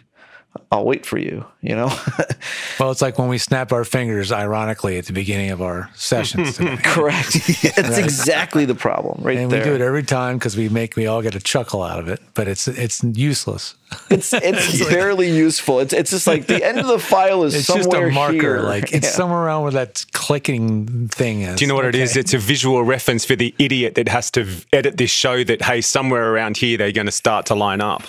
I'll 0.71 0.85
wait 0.85 1.05
for 1.05 1.17
you. 1.17 1.45
You 1.65 1.75
know, 1.75 1.87
well, 2.79 2.91
it's 2.91 3.01
like 3.01 3.17
when 3.17 3.27
we 3.27 3.39
snap 3.39 3.71
our 3.73 3.83
fingers, 3.83 4.31
ironically, 4.31 4.99
at 4.99 5.05
the 5.07 5.13
beginning 5.13 5.49
of 5.49 5.61
our 5.63 5.89
sessions. 5.95 6.57
today. 6.57 6.77
correct. 6.83 7.35
It's 7.77 7.97
exactly 7.97 8.65
the 8.65 8.75
problem 8.75 9.23
right 9.23 9.37
and 9.37 9.51
there. 9.51 9.63
we 9.63 9.69
do 9.69 9.75
it 9.75 9.81
every 9.81 10.03
time 10.03 10.37
because 10.37 10.55
we 10.55 10.69
make 10.69 10.95
we 10.95 11.07
all 11.07 11.21
get 11.21 11.33
a 11.35 11.39
chuckle 11.39 11.81
out 11.83 11.99
of 11.99 12.07
it, 12.07 12.21
but 12.35 12.47
it's 12.47 12.67
it's 12.67 13.03
useless. 13.03 13.75
It's 14.09 14.33
it's 14.33 14.87
barely 14.89 15.29
useful. 15.29 15.79
It's 15.79 15.93
it's 15.93 16.11
just 16.11 16.27
like 16.27 16.45
the 16.47 16.63
end 16.63 16.79
of 16.79 16.87
the 16.87 16.99
file 16.99 17.43
is 17.43 17.55
It's 17.55 17.67
just 17.67 17.83
somewhere 17.89 18.09
a 18.09 18.11
marker, 18.11 18.33
here. 18.33 18.59
like 18.59 18.91
it's 18.93 19.07
Yeah. 19.07 19.11
somewhere 19.13 19.39
around 19.45 19.63
where 19.63 19.71
that 19.73 20.05
clicking 20.13 21.07
thing 21.07 21.41
is. 21.41 21.55
Do 21.57 21.65
you 21.65 21.69
know 21.69 21.75
what 21.75 21.85
it 21.85 21.95
is? 21.95 22.15
It's 22.15 22.33
a 22.33 22.37
visual 22.39 22.83
reference 22.83 23.25
for 23.25 23.35
the 23.35 23.53
idiot 23.59 23.95
that 23.95 24.07
has 24.09 24.29
to 24.31 24.45
edit 24.73 24.97
this 24.97 25.11
show 25.11 25.43
that, 25.43 25.61
hey, 25.63 25.81
somewhere 25.81 26.31
around 26.33 26.57
here 26.57 26.77
they're 26.77 26.91
going 26.91 27.05
to 27.07 27.11
start 27.11 27.45
to 27.47 27.55
line 27.55 27.81
up. 27.81 28.03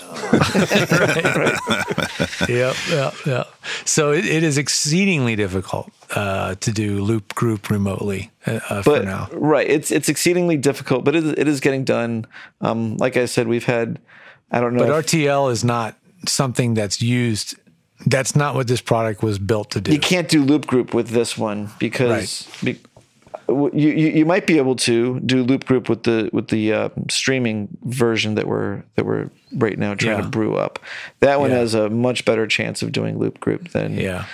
Yep, 2.48 2.76
yep, 2.90 3.14
yep. 3.26 3.45
So 3.84 4.12
it, 4.12 4.24
it 4.24 4.44
is 4.44 4.58
exceedingly 4.58 5.34
difficult 5.34 5.90
uh, 6.14 6.54
to 6.56 6.70
do 6.70 7.02
loop 7.02 7.34
group 7.34 7.68
remotely 7.68 8.30
uh, 8.46 8.60
uh, 8.70 8.82
for 8.82 8.90
but 8.90 9.04
now. 9.04 9.28
right 9.32 9.68
it's 9.68 9.90
it's 9.90 10.08
exceedingly 10.08 10.56
difficult 10.56 11.04
but 11.04 11.16
it 11.16 11.24
is, 11.24 11.32
it 11.32 11.48
is 11.48 11.60
getting 11.60 11.82
done 11.82 12.26
um, 12.60 12.96
like 12.98 13.16
i 13.16 13.24
said 13.26 13.48
we've 13.48 13.64
had 13.64 13.98
I 14.50 14.60
don't 14.60 14.74
know. 14.74 14.86
But 14.86 14.98
if- 14.98 15.06
RTL 15.06 15.50
is 15.50 15.64
not 15.64 15.96
something 16.26 16.74
that's 16.74 17.02
used. 17.02 17.56
That's 18.04 18.36
not 18.36 18.54
what 18.54 18.68
this 18.68 18.80
product 18.80 19.22
was 19.22 19.38
built 19.38 19.70
to 19.70 19.80
do. 19.80 19.92
you 19.92 19.98
can't 19.98 20.28
do 20.28 20.44
loop 20.44 20.66
group 20.66 20.92
with 20.92 21.08
this 21.08 21.36
one 21.38 21.70
because 21.78 22.46
be, 22.62 22.78
you, 23.48 23.70
you 23.72 24.08
you 24.08 24.24
might 24.26 24.46
be 24.46 24.56
able 24.58 24.74
to 24.76 25.20
do 25.20 25.42
loop 25.44 25.64
group 25.66 25.88
with 25.88 26.02
the 26.02 26.28
with 26.32 26.48
the 26.48 26.72
uh, 26.72 26.88
streaming 27.08 27.68
version 27.84 28.34
that 28.34 28.46
we're 28.48 28.82
that 28.96 29.06
we're 29.06 29.30
right 29.54 29.78
now 29.78 29.94
trying 29.94 30.16
Yeah. 30.16 30.22
to 30.22 30.28
brew 30.28 30.56
up. 30.56 30.78
That 31.20 31.38
one 31.40 31.50
Yeah. 31.50 31.58
has 31.58 31.74
a 31.74 31.88
much 31.90 32.24
better 32.24 32.46
chance 32.46 32.82
of 32.82 32.92
doing 32.92 33.18
loop 33.18 33.38
group 33.40 33.68
than 33.70 33.98
Yeah. 33.98 34.24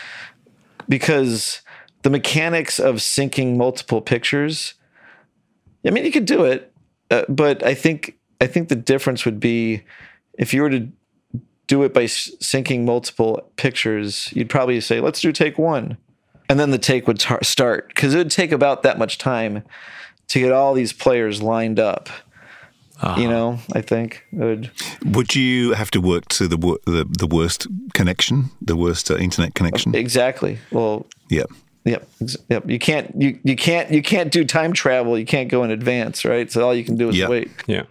because 0.88 1.60
the 2.02 2.10
mechanics 2.10 2.78
of 2.80 2.96
syncing 2.96 3.56
multiple 3.56 4.00
pictures. 4.00 4.74
I 5.86 5.90
mean, 5.90 6.04
you 6.04 6.12
could 6.12 6.26
do 6.26 6.44
it, 6.44 6.72
uh, 7.10 7.24
but 7.28 7.64
I 7.64 7.74
think 7.74 8.16
I 8.40 8.46
think 8.46 8.68
the 8.68 8.76
difference 8.76 9.24
would 9.24 9.40
be 9.40 9.82
if 10.38 10.52
you 10.54 10.62
were 10.62 10.70
to 10.70 10.88
do 11.66 11.82
it 11.84 11.94
by 11.94 12.04
syncing 12.04 12.84
multiple 12.84 13.50
pictures, 13.56 14.30
you'd 14.32 14.48
probably 14.50 14.80
say, 14.80 15.00
"Let's 15.00 15.20
do 15.20 15.32
take 15.32 15.58
one," 15.58 15.96
and 16.52 16.60
then 16.60 16.70
the 16.70 16.76
take 16.78 17.06
would 17.06 17.18
tar- 17.18 17.42
start 17.42 17.88
because 17.88 18.14
it 18.14 18.18
would 18.18 18.30
take 18.30 18.52
about 18.52 18.82
that 18.82 18.98
much 18.98 19.16
time 19.16 19.62
to 20.28 20.38
get 20.38 20.52
all 20.52 20.74
these 20.74 20.92
players 20.92 21.40
lined 21.40 21.80
up. 21.80 22.10
You 23.16 23.26
know, 23.26 23.58
I 23.72 23.80
think 23.80 24.22
it 24.32 24.36
would. 24.38 24.70
Would 25.16 25.34
you 25.34 25.72
have 25.72 25.90
to 25.92 26.00
work 26.00 26.28
to 26.28 26.46
the 26.46 26.56
wor- 26.58 26.78
the, 26.86 27.04
the 27.18 27.26
worst 27.26 27.66
connection, 27.94 28.50
the 28.60 28.76
worst 28.76 29.10
uh, 29.10 29.16
internet 29.16 29.54
connection? 29.54 29.94
Exactly. 29.94 30.58
Well, 30.70 31.06
Yeah. 31.28 31.44
Yep. 31.84 32.06
Yep. 32.48 32.70
You 32.70 32.78
can't 32.78 33.12
you, 33.20 33.38
you 33.42 33.56
can't 33.56 33.90
you 33.90 34.02
can't 34.02 34.30
do 34.30 34.44
time 34.44 34.72
travel. 34.72 35.18
You 35.18 35.24
can't 35.26 35.48
go 35.48 35.64
in 35.64 35.70
advance, 35.72 36.24
right? 36.24 36.52
So 36.52 36.64
all 36.64 36.74
you 36.74 36.84
can 36.84 36.96
do 36.96 37.08
is 37.08 37.16
Yeah. 37.16 37.28
wait. 37.28 37.50
Yeah. 37.66 37.84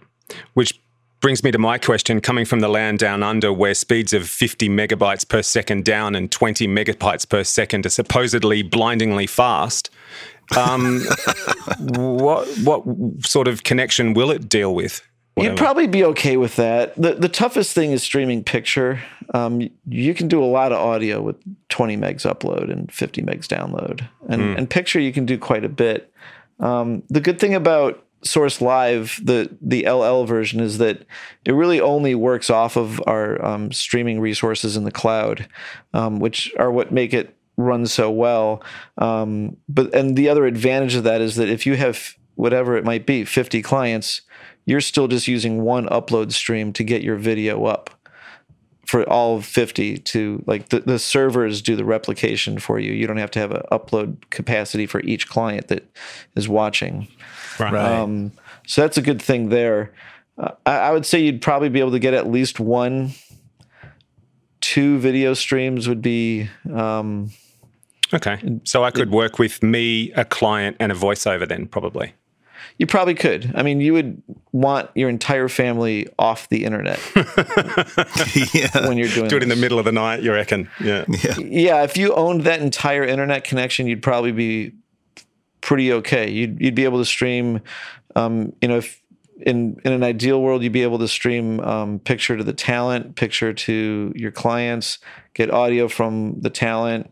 Which 0.54 0.80
brings 1.22 1.42
me 1.42 1.50
to 1.52 1.58
my 1.58 1.78
question 1.78 2.20
coming 2.20 2.44
from 2.44 2.60
the 2.60 2.68
land 2.68 2.98
down 2.98 3.22
under 3.22 3.52
where 3.52 3.74
speeds 3.74 4.12
of 4.12 4.28
50 4.28 4.68
megabytes 4.68 5.26
per 5.26 5.40
second 5.40 5.84
down 5.84 6.14
and 6.14 6.30
20 6.30 6.68
megabytes 6.68 7.26
per 7.26 7.44
second 7.44 7.86
are 7.86 7.90
supposedly 7.90 8.62
blindingly 8.62 9.26
fast. 9.26 9.88
Um, 10.56 11.00
what 11.78 12.46
what 12.58 12.84
sort 13.24 13.48
of 13.48 13.62
connection 13.62 14.12
will 14.12 14.30
it 14.30 14.48
deal 14.48 14.74
with? 14.74 15.00
You'd 15.38 15.56
probably 15.56 15.86
be 15.86 16.04
okay 16.04 16.36
with 16.36 16.56
that. 16.56 16.94
The 17.00 17.14
the 17.14 17.28
toughest 17.28 17.72
thing 17.74 17.92
is 17.92 18.02
streaming 18.02 18.44
picture. 18.44 19.00
Um, 19.32 19.70
you 19.88 20.12
can 20.12 20.28
do 20.28 20.42
a 20.42 20.44
lot 20.44 20.72
of 20.72 20.78
audio 20.78 21.22
with 21.22 21.36
20 21.70 21.96
megs 21.96 22.30
upload 22.30 22.70
and 22.70 22.92
50 22.92 23.22
megs 23.22 23.46
download, 23.46 24.06
and 24.28 24.58
and 24.58 24.68
picture 24.68 25.00
you 25.00 25.12
can 25.12 25.24
do 25.24 25.38
quite 25.38 25.64
a 25.64 25.70
bit. 25.70 26.12
Um, 26.60 27.02
the 27.08 27.20
good 27.20 27.40
thing 27.40 27.54
about 27.54 28.04
Source 28.24 28.60
Live, 28.60 29.20
the 29.22 29.56
the 29.60 29.88
LL 29.88 30.24
version, 30.24 30.60
is 30.60 30.78
that 30.78 31.04
it 31.44 31.52
really 31.52 31.80
only 31.80 32.14
works 32.14 32.50
off 32.50 32.76
of 32.76 33.00
our 33.06 33.44
um, 33.44 33.72
streaming 33.72 34.20
resources 34.20 34.76
in 34.76 34.84
the 34.84 34.92
cloud, 34.92 35.48
um, 35.92 36.20
which 36.20 36.52
are 36.58 36.70
what 36.70 36.92
make 36.92 37.12
it 37.12 37.36
run 37.56 37.86
so 37.86 38.10
well. 38.10 38.62
Um, 38.98 39.56
but 39.68 39.94
and 39.94 40.16
the 40.16 40.28
other 40.28 40.46
advantage 40.46 40.94
of 40.94 41.04
that 41.04 41.20
is 41.20 41.36
that 41.36 41.48
if 41.48 41.66
you 41.66 41.76
have 41.76 42.14
whatever 42.34 42.76
it 42.76 42.84
might 42.84 43.06
be, 43.06 43.24
50 43.24 43.60
clients, 43.62 44.22
you're 44.64 44.80
still 44.80 45.08
just 45.08 45.28
using 45.28 45.62
one 45.62 45.86
upload 45.86 46.32
stream 46.32 46.72
to 46.72 46.84
get 46.84 47.02
your 47.02 47.16
video 47.16 47.64
up 47.66 47.90
for 48.86 49.08
all 49.08 49.40
50 49.40 49.98
to 49.98 50.42
like 50.46 50.68
the, 50.68 50.80
the 50.80 50.98
servers 50.98 51.62
do 51.62 51.76
the 51.76 51.84
replication 51.84 52.58
for 52.58 52.78
you. 52.78 52.92
You 52.92 53.06
don't 53.06 53.16
have 53.16 53.30
to 53.32 53.38
have 53.38 53.52
an 53.52 53.62
upload 53.70 54.28
capacity 54.30 54.86
for 54.86 55.00
each 55.00 55.28
client 55.28 55.68
that 55.68 55.88
is 56.36 56.48
watching. 56.48 57.08
Right. 57.58 57.74
Um, 57.74 58.32
so 58.66 58.82
that's 58.82 58.96
a 58.96 59.02
good 59.02 59.20
thing 59.20 59.48
there. 59.48 59.92
Uh, 60.38 60.52
I, 60.64 60.76
I 60.76 60.90
would 60.92 61.06
say 61.06 61.20
you'd 61.20 61.42
probably 61.42 61.68
be 61.68 61.80
able 61.80 61.92
to 61.92 61.98
get 61.98 62.14
at 62.14 62.30
least 62.30 62.60
one, 62.60 63.12
two 64.60 64.98
video 64.98 65.34
streams 65.34 65.88
would 65.88 66.02
be. 66.02 66.48
Um, 66.72 67.30
Okay. 68.14 68.38
So 68.64 68.84
I 68.84 68.90
could 68.90 69.10
work 69.10 69.38
with 69.38 69.62
me, 69.62 70.12
a 70.12 70.24
client, 70.24 70.76
and 70.78 70.92
a 70.92 70.94
voiceover 70.94 71.48
then, 71.48 71.66
probably. 71.66 72.12
you 72.78 72.86
probably 72.86 73.14
could. 73.14 73.52
I 73.54 73.62
mean, 73.62 73.80
you 73.80 73.94
would 73.94 74.22
want 74.52 74.90
your 74.94 75.08
entire 75.08 75.48
family 75.48 76.08
off 76.18 76.48
the 76.50 76.64
internet 76.64 77.00
yeah. 78.54 78.86
when 78.86 78.98
you're 78.98 79.08
doing 79.08 79.28
Do 79.28 79.36
it 79.36 79.42
in 79.42 79.48
the 79.48 79.56
middle 79.56 79.78
of 79.78 79.84
the 79.86 79.92
night, 79.92 80.22
you 80.22 80.32
reckon? 80.32 80.68
Yeah. 80.78 81.04
Yeah, 81.38 81.84
if 81.84 81.96
you 81.96 82.14
owned 82.14 82.42
that 82.44 82.60
entire 82.60 83.04
internet 83.04 83.44
connection, 83.44 83.86
you'd 83.86 84.02
probably 84.02 84.32
be 84.32 84.72
pretty 85.62 85.92
okay. 85.94 86.30
You'd 86.30 86.60
you'd 86.60 86.74
be 86.74 86.84
able 86.84 86.98
to 86.98 87.04
stream, 87.06 87.60
um, 88.14 88.52
you 88.60 88.68
know, 88.68 88.76
if 88.76 89.00
in 89.40 89.80
in 89.84 89.92
an 89.92 90.02
ideal 90.02 90.42
world, 90.42 90.62
you'd 90.62 90.72
be 90.72 90.82
able 90.82 90.98
to 90.98 91.08
stream 91.08 91.60
um, 91.60 91.98
picture 91.98 92.36
to 92.36 92.44
the 92.44 92.52
talent, 92.52 93.16
picture 93.16 93.54
to 93.54 94.12
your 94.14 94.30
clients, 94.30 94.98
get 95.32 95.50
audio 95.50 95.88
from 95.88 96.40
the 96.40 96.50
talent, 96.50 97.10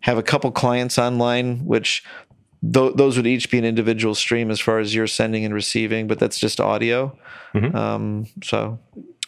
have 0.00 0.16
a 0.16 0.22
couple 0.22 0.50
clients 0.50 0.98
online, 0.98 1.66
which 1.66 2.02
th- 2.62 2.94
those 2.94 3.16
would 3.16 3.26
each 3.26 3.50
be 3.50 3.58
an 3.58 3.64
individual 3.64 4.14
stream 4.14 4.50
as 4.50 4.60
far 4.60 4.78
as 4.78 4.94
you're 4.94 5.06
sending 5.06 5.44
and 5.44 5.52
receiving, 5.52 6.06
but 6.06 6.18
that's 6.18 6.38
just 6.38 6.60
audio. 6.60 7.16
Um, 7.74 8.26
so 8.42 8.78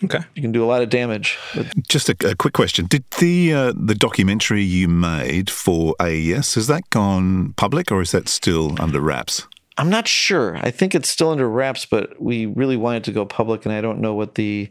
Okay. 0.04 0.20
you 0.34 0.42
can 0.42 0.52
do 0.52 0.64
a 0.64 0.66
lot 0.66 0.82
of 0.82 0.90
damage. 0.90 1.38
with 1.56 1.72
Just 1.88 2.08
a, 2.08 2.16
a 2.28 2.34
quick 2.34 2.54
question: 2.54 2.86
Did 2.86 3.04
the 3.18 3.52
uh, 3.52 3.72
the 3.76 3.94
documentary 3.94 4.62
you 4.62 4.88
made 4.88 5.50
for 5.50 5.94
AES 6.00 6.54
has 6.54 6.66
that 6.66 6.88
gone 6.90 7.52
public, 7.54 7.90
or 7.92 8.00
is 8.00 8.12
that 8.12 8.28
still 8.28 8.80
under 8.80 9.00
wraps? 9.00 9.46
I'm 9.78 9.88
not 9.88 10.06
sure. 10.06 10.56
I 10.58 10.70
think 10.70 10.94
it's 10.94 11.08
still 11.08 11.30
under 11.30 11.48
wraps, 11.48 11.86
but 11.86 12.20
we 12.20 12.46
really 12.46 12.76
wanted 12.76 13.04
to 13.04 13.12
go 13.12 13.24
public, 13.24 13.64
and 13.64 13.74
I 13.74 13.80
don't 13.80 14.00
know 14.00 14.14
what 14.14 14.34
the 14.34 14.70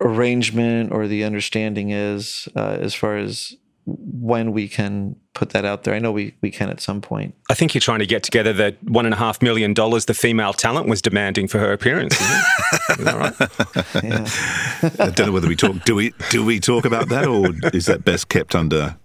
arrangement 0.00 0.92
or 0.92 1.06
the 1.06 1.24
understanding 1.24 1.90
is 1.90 2.48
uh, 2.56 2.78
as 2.80 2.94
far 2.94 3.16
as 3.16 3.56
when 3.96 4.52
we 4.52 4.68
can 4.68 5.16
put 5.34 5.50
that 5.50 5.64
out 5.64 5.84
there. 5.84 5.94
I 5.94 5.98
know 5.98 6.12
we, 6.12 6.34
we 6.40 6.50
can 6.50 6.68
at 6.68 6.80
some 6.80 7.00
point. 7.00 7.34
I 7.50 7.54
think 7.54 7.74
you're 7.74 7.80
trying 7.80 8.00
to 8.00 8.06
get 8.06 8.22
together 8.22 8.52
the 8.52 8.76
one 8.82 9.04
and 9.06 9.14
a 9.14 9.16
half 9.16 9.40
million 9.40 9.72
dollars 9.74 10.04
the 10.06 10.14
female 10.14 10.52
talent 10.52 10.88
was 10.88 11.00
demanding 11.00 11.48
for 11.48 11.58
her 11.58 11.72
appearance. 11.72 12.20
Isn't, 12.20 12.36
it? 12.36 12.98
Is 12.98 13.04
that 13.04 13.16
right? 13.16 14.04
Yeah. 14.04 15.04
I 15.04 15.10
don't 15.10 15.26
know 15.26 15.32
whether 15.32 15.48
we 15.48 15.56
talk. 15.56 15.84
Do 15.84 15.94
we 15.94 16.12
do 16.30 16.44
we 16.44 16.60
talk 16.60 16.84
about 16.84 17.08
that, 17.08 17.26
or 17.26 17.52
is 17.74 17.86
that 17.86 18.04
best 18.04 18.28
kept 18.28 18.54
under 18.54 18.96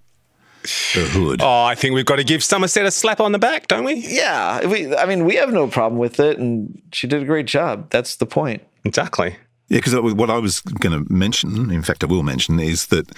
the 0.94 1.10
hood? 1.12 1.42
Oh, 1.42 1.64
I 1.64 1.76
think 1.76 1.94
we've 1.96 2.06
got 2.06 2.18
to 2.18 2.24
give 2.24 2.44
Somerset 2.44 2.86
a 2.86 2.92
slap 2.92 3.20
on 3.20 3.32
the 3.32 3.40
back, 3.40 3.68
don't 3.68 3.84
we? 3.84 3.96
yeah. 3.96 4.66
We, 4.66 4.96
I 4.96 5.06
mean, 5.06 5.26
we 5.26 5.36
have 5.36 5.52
no 5.52 5.68
problem 5.68 6.00
with 6.00 6.20
it, 6.20 6.38
and 6.38 6.82
she 6.92 7.08
did 7.08 7.22
a 7.22 7.26
great 7.26 7.46
job. 7.48 7.90
That's 7.90 8.16
the 8.18 8.26
point. 8.26 8.64
Exactly. 8.86 9.36
Yeah, 9.70 9.78
because 9.78 9.96
what 10.14 10.30
I 10.30 10.38
was 10.38 10.60
going 10.60 11.06
to 11.06 11.12
mention, 11.12 11.72
in 11.72 11.84
fact, 11.84 12.04
I 12.04 12.08
will 12.08 12.22
mention, 12.22 12.60
is 12.60 12.88
that 12.88 13.10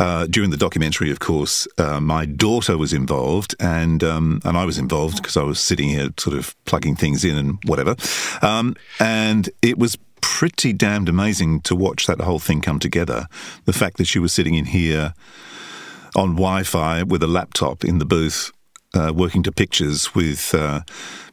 uh, 0.00 0.26
during 0.26 0.50
the 0.50 0.56
documentary, 0.56 1.10
of 1.10 1.20
course, 1.20 1.68
uh, 1.78 2.00
my 2.00 2.26
daughter 2.26 2.76
was 2.76 2.92
involved, 2.92 3.54
and 3.60 4.02
um, 4.02 4.40
and 4.44 4.58
I 4.58 4.64
was 4.64 4.78
involved 4.78 5.16
because 5.16 5.36
I 5.36 5.42
was 5.42 5.60
sitting 5.60 5.88
here, 5.88 6.10
sort 6.18 6.36
of 6.36 6.56
plugging 6.64 6.96
things 6.96 7.24
in 7.24 7.38
and 7.38 7.58
whatever, 7.64 7.94
um, 8.42 8.74
and 8.98 9.48
it 9.62 9.78
was 9.78 9.96
pretty 10.20 10.72
damned 10.72 11.08
amazing 11.08 11.60
to 11.60 11.76
watch 11.76 12.06
that 12.06 12.20
whole 12.20 12.38
thing 12.38 12.60
come 12.60 12.78
together. 12.78 13.26
The 13.64 13.72
fact 13.72 13.96
that 13.98 14.06
she 14.06 14.18
was 14.18 14.32
sitting 14.32 14.54
in 14.54 14.66
here 14.66 15.14
on 16.16 16.30
Wi-Fi 16.30 17.04
with 17.04 17.22
a 17.22 17.26
laptop 17.26 17.84
in 17.84 17.98
the 17.98 18.04
booth. 18.04 18.50
Uh, 18.94 19.10
working 19.14 19.42
to 19.42 19.50
pictures 19.50 20.14
with 20.14 20.54
uh, 20.54 20.80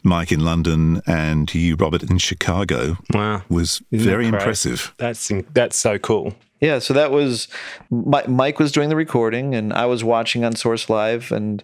Mike 0.02 0.32
in 0.32 0.40
London 0.40 1.02
and 1.06 1.54
you, 1.54 1.76
Robert, 1.76 2.04
in 2.04 2.18
Chicago 2.18 2.98
Wow. 3.14 3.44
was 3.50 3.82
Isn't 3.92 4.08
very 4.10 4.30
great? 4.30 4.40
impressive. 4.40 4.94
That's 4.98 5.30
that's 5.54 5.78
so 5.78 6.00
cool. 6.00 6.34
Yeah, 6.62 6.80
so 6.80 6.94
that 6.94 7.12
was 7.12 7.50
Mi- 7.92 8.28
Mike 8.30 8.60
was 8.60 8.72
doing 8.72 8.88
the 8.88 8.96
recording, 8.96 9.56
and 9.56 9.74
I 9.74 9.86
was 9.88 10.06
watching 10.06 10.46
on 10.46 10.56
Source 10.56 10.90
Live, 10.90 11.34
and 11.34 11.62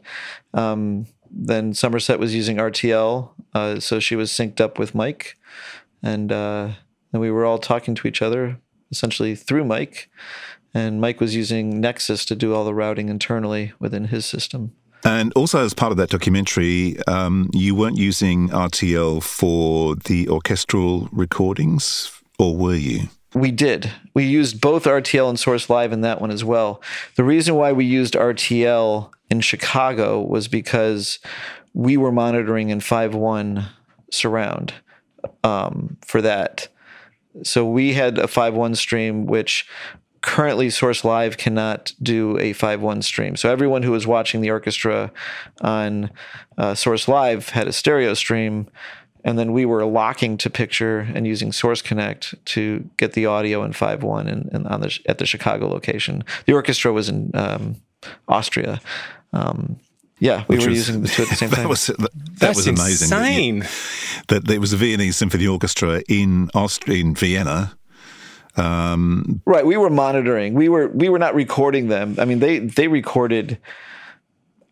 um, 0.54 1.06
then 1.32 1.74
Somerset 1.74 2.20
was 2.20 2.36
using 2.36 2.58
RTL, 2.58 3.30
uh, 3.54 3.80
so 3.80 4.00
she 4.02 4.18
was 4.18 4.32
synced 4.32 4.60
up 4.60 4.78
with 4.78 4.96
Mike, 4.96 5.38
and 6.04 6.30
uh, 6.32 6.70
and 7.14 7.22
we 7.22 7.32
were 7.32 7.46
all 7.46 7.58
talking 7.58 7.96
to 7.96 8.08
each 8.08 8.22
other 8.22 8.58
essentially 8.92 9.34
through 9.34 9.64
Mike, 9.64 10.10
and 10.74 11.00
Mike 11.00 11.22
was 11.22 11.36
using 11.36 11.80
Nexus 11.80 12.26
to 12.26 12.36
do 12.36 12.54
all 12.54 12.66
the 12.66 12.74
routing 12.74 13.08
internally 13.08 13.72
within 13.80 14.06
his 14.06 14.26
system. 14.26 14.74
And 15.04 15.32
also, 15.34 15.64
as 15.64 15.74
part 15.74 15.92
of 15.92 15.98
that 15.98 16.10
documentary, 16.10 16.98
um, 17.08 17.50
you 17.54 17.76
weren't 17.76 17.98
using 17.98 18.50
RTL 18.50 19.22
for 19.22 19.96
the 19.96 20.28
orchestral 20.30 21.10
recordings, 21.12 22.12
or 22.40 22.56
were 22.56 22.76
you? 22.76 23.10
We 23.36 23.52
did. 23.52 23.92
We 24.14 24.24
used 24.24 24.62
both 24.62 24.86
RTL 24.86 25.30
and 25.30 25.40
Source 25.40 25.70
Live 25.70 25.92
in 25.92 26.02
that 26.02 26.22
one 26.22 26.32
as 26.32 26.44
well. 26.44 26.82
The 27.16 27.24
reason 27.24 27.56
why 27.56 27.74
we 27.74 27.86
used 27.86 28.14
RTL 28.14 29.12
in 29.30 29.42
Chicago 29.42 30.22
was 30.22 30.48
because 30.48 31.20
we 31.74 31.98
were 31.98 32.14
monitoring 32.14 32.70
in 32.70 32.80
5.1 32.80 33.66
surround 34.10 34.74
um, 35.44 35.98
for 36.06 36.22
that. 36.22 36.70
So 37.44 37.66
we 37.66 37.94
had 37.94 38.18
a 38.18 38.28
5.1 38.28 38.78
stream, 38.78 39.26
which 39.26 39.68
currently 40.26 40.70
Source 40.70 41.04
Live 41.06 41.38
cannot 41.38 41.94
do 42.02 42.38
a 42.40 42.54
5.1 42.54 43.04
stream. 43.04 43.36
So 43.36 43.50
everyone 43.52 43.84
who 43.84 43.92
was 43.92 44.08
watching 44.08 44.42
the 44.42 44.50
orchestra 44.50 45.12
on 45.62 46.10
uh, 46.58 46.74
Source 46.76 47.08
Live 47.08 47.50
had 47.50 47.68
a 47.68 47.72
stereo 47.72 48.14
stream 48.16 48.68
and 49.24 49.40
then 49.40 49.54
we 49.54 49.66
were 49.66 49.84
locking 49.86 50.38
to 50.38 50.50
picture 50.52 51.00
and 51.16 51.26
using 51.26 51.52
Source 51.52 51.82
Connect 51.82 52.36
to 52.46 52.88
get 52.98 53.14
the 53.14 53.26
audio 53.26 53.64
in 53.64 53.74
five 53.74 54.04
one 54.04 54.28
and, 54.28 54.50
and 54.54 54.68
on 54.68 54.82
the 54.82 55.00
at 55.08 55.18
the 55.18 55.26
Chicago 55.26 55.68
location. 55.68 56.24
The 56.46 56.54
orchestra 56.54 56.94
was 56.94 57.10
in 57.10 57.32
um, 57.34 57.76
Austria. 58.28 58.80
Um, 59.34 59.78
yeah, 60.20 60.44
we 60.48 60.58
Which 60.58 60.66
were 60.66 60.70
was- 60.70 60.78
using 60.88 61.02
the 61.02 61.08
two 61.08 61.24
at 61.24 61.30
the 61.30 61.36
same 61.36 61.50
time. 61.56 61.64
That 61.64 61.70
was 61.70 61.88
that, 61.88 61.98
that 61.98 62.12
That's 62.40 62.58
was 62.58 62.68
amazing. 62.68 63.10
that 63.10 63.32
you- 63.34 63.64
That 64.28 64.46
there 64.46 64.60
was 64.62 64.74
a 64.74 64.78
Viennese 64.78 65.16
Symphony 65.18 65.48
Orchestra 65.48 66.04
in 66.08 66.50
Austria, 66.54 67.00
in 67.02 67.16
Vienna. 67.16 67.76
Right, 68.58 69.66
we 69.66 69.78
were 69.78 69.90
monitoring. 69.90 70.54
We 70.54 70.70
were 70.70 70.88
we 70.88 71.10
were 71.10 71.20
not 71.20 71.36
recording 71.36 71.88
them. 71.88 72.16
I 72.20 72.26
mean, 72.26 72.40
they 72.40 72.60
they 72.60 72.88
recorded. 72.88 73.58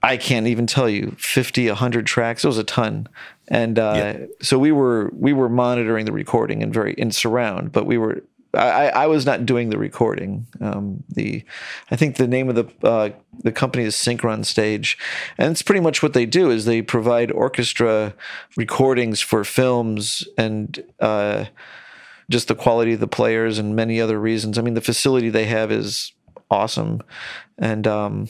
I 0.06 0.18
can't 0.18 0.48
even 0.48 0.68
tell 0.68 0.90
you 0.90 1.16
50, 1.18 1.68
100 1.70 2.06
tracks. 2.06 2.44
It 2.44 2.48
was 2.48 2.58
a 2.58 2.66
ton, 2.66 3.08
and 3.48 3.80
uh, 3.80 3.94
Yeah. 3.96 4.26
so 4.42 4.60
we 4.60 4.72
were 4.74 5.10
we 5.14 5.32
were 5.32 5.48
monitoring 5.48 6.06
the 6.06 6.12
recording 6.12 6.62
and 6.62 6.74
very 6.74 6.94
in 6.94 7.12
surround. 7.12 7.72
But 7.72 7.86
we 7.86 7.98
were 7.98 8.22
I, 8.54 8.68
I 8.70 9.04
I 9.04 9.08
was 9.08 9.26
not 9.26 9.46
doing 9.46 9.70
the 9.70 9.78
recording. 9.78 10.46
Um, 10.60 11.04
the 11.10 11.44
I 11.90 11.96
think 11.96 12.18
the 12.18 12.28
name 12.28 12.50
of 12.50 12.56
the 12.56 12.88
uh, 12.88 13.10
the 13.44 13.52
company 13.54 13.86
is 13.86 13.96
Synchron 13.96 14.44
Stage, 14.46 14.98
and 15.38 15.52
it's 15.52 15.62
pretty 15.62 15.80
much 15.82 16.04
what 16.04 16.12
they 16.14 16.26
do 16.26 16.52
is 16.52 16.66
they 16.66 16.82
provide 16.82 17.32
orchestra 17.32 18.14
recordings 18.58 19.22
for 19.22 19.44
films 19.46 20.28
and. 20.38 20.84
Uh, 21.00 21.46
just 22.30 22.48
the 22.48 22.56
quality 22.56 22.94
of 22.94 23.00
the 23.00 23.08
players 23.08 23.60
and 23.60 23.76
many 23.76 24.00
other 24.00 24.20
reasons. 24.20 24.58
I 24.58 24.62
mean, 24.62 24.74
the 24.74 24.82
facility 24.82 25.30
they 25.30 25.46
have 25.46 25.72
is 25.72 26.14
awesome, 26.50 27.02
and 27.58 27.88
um, 27.88 28.28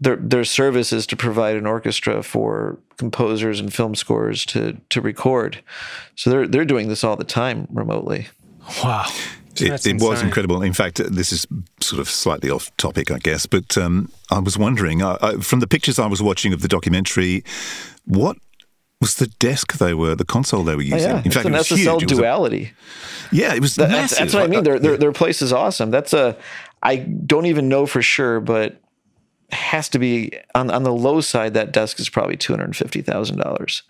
their 0.00 0.16
their 0.16 0.44
service 0.44 0.92
is 0.92 1.06
to 1.08 1.16
provide 1.16 1.56
an 1.56 1.66
orchestra 1.66 2.22
for 2.22 2.78
composers 2.96 3.60
and 3.60 3.72
film 3.72 3.94
scores 3.94 4.44
to 4.46 4.78
to 4.90 5.00
record. 5.00 5.62
So 6.16 6.30
they're 6.30 6.48
they're 6.48 6.64
doing 6.64 6.88
this 6.88 7.04
all 7.04 7.16
the 7.16 7.24
time 7.24 7.66
remotely. 7.70 8.28
Wow. 8.82 9.06
It, 9.60 9.86
it 9.86 10.00
was 10.00 10.20
incredible. 10.20 10.62
In 10.62 10.72
fact, 10.72 10.96
this 10.96 11.30
is 11.30 11.46
sort 11.80 12.00
of 12.00 12.10
slightly 12.10 12.50
off 12.50 12.76
topic, 12.76 13.12
I 13.12 13.18
guess, 13.18 13.46
but 13.46 13.78
um, 13.78 14.10
I 14.30 14.40
was 14.40 14.58
wondering 14.58 15.00
uh, 15.00 15.16
I, 15.22 15.36
from 15.36 15.60
the 15.60 15.68
pictures 15.68 15.98
I 15.98 16.06
was 16.06 16.20
watching 16.20 16.52
of 16.52 16.60
the 16.60 16.66
documentary, 16.66 17.44
what 18.04 18.36
was 19.04 19.14
the 19.16 19.26
desk 19.26 19.74
they 19.74 19.94
were, 19.94 20.14
the 20.14 20.24
console 20.24 20.62
they 20.64 20.74
were 20.74 20.82
Oh, 20.82 20.96
using? 20.96 21.10
yeah, 21.10 21.18
In 21.20 21.26
it's 21.26 21.34
fact, 21.34 21.46
an 21.46 21.54
it 21.54 21.58
was 21.58 21.68
SSL 21.68 22.00
huge. 22.00 22.02
It 22.02 22.10
was 22.10 22.18
a- 22.18 22.22
duality. 22.22 22.72
yeah, 23.32 23.54
it 23.54 23.60
was 23.60 23.74
That- 23.76 23.90
massive. 23.90 24.18
that's, 24.18 24.34
what 24.34 24.42
I 24.42 24.46
mean. 24.46 24.60
Uh, 24.60 24.62
their, 24.62 24.78
their 24.78 24.96
their 24.96 25.12
place 25.12 25.42
is 25.42 25.52
awesome. 25.52 25.90
That's 25.90 26.12
a 26.12 26.36
I 26.82 26.96
don't 26.96 27.46
even 27.46 27.68
know 27.68 27.86
for 27.86 28.02
sure, 28.02 28.40
but 28.40 28.76
has 29.50 29.88
to 29.90 29.98
be 29.98 30.32
on 30.54 30.70
on 30.70 30.82
the 30.82 30.92
low 30.92 31.20
side. 31.20 31.54
That 31.54 31.72
desk 31.72 32.00
is 32.00 32.08
probably 32.08 32.36
two 32.36 32.52
hundred 32.52 32.74
fifty 32.76 33.02
thousand 33.02 33.38
dollars. 33.38 33.82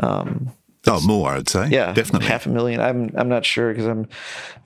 Um, 0.00 0.50
oh, 0.86 1.00
more, 1.06 1.32
I'd 1.32 1.48
say. 1.48 1.68
Yeah, 1.70 1.92
definitely. 1.92 2.28
half 2.28 2.46
a 2.46 2.50
million. 2.50 2.80
I'm 2.80 3.10
I'm 3.16 3.28
not 3.28 3.44
sure 3.44 3.70
because 3.72 3.86
I'm 3.86 4.06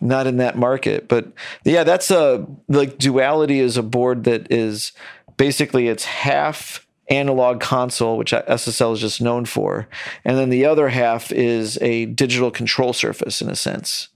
not 0.00 0.26
in 0.26 0.38
that 0.38 0.56
market, 0.56 1.08
but 1.08 1.26
yeah, 1.64 1.84
that's 1.84 2.10
a 2.10 2.46
like 2.68 2.98
duality 2.98 3.60
is 3.60 3.76
a 3.76 3.82
board 3.82 4.24
that 4.24 4.50
is 4.50 4.92
basically 5.36 5.88
it's 5.88 6.04
half 6.04 6.86
analog 7.12 7.60
console, 7.60 8.16
which 8.16 8.32
SSL 8.32 8.94
is 8.94 9.00
just 9.00 9.20
known 9.20 9.44
for, 9.44 9.86
and 10.24 10.38
then 10.38 10.48
the 10.50 10.64
other 10.64 10.88
half 10.88 11.30
is 11.30 11.78
a 11.80 12.06
digital 12.06 12.50
control 12.50 12.92
surface 12.92 13.40
in 13.42 13.48
a 13.50 13.56
sense. 13.56 14.08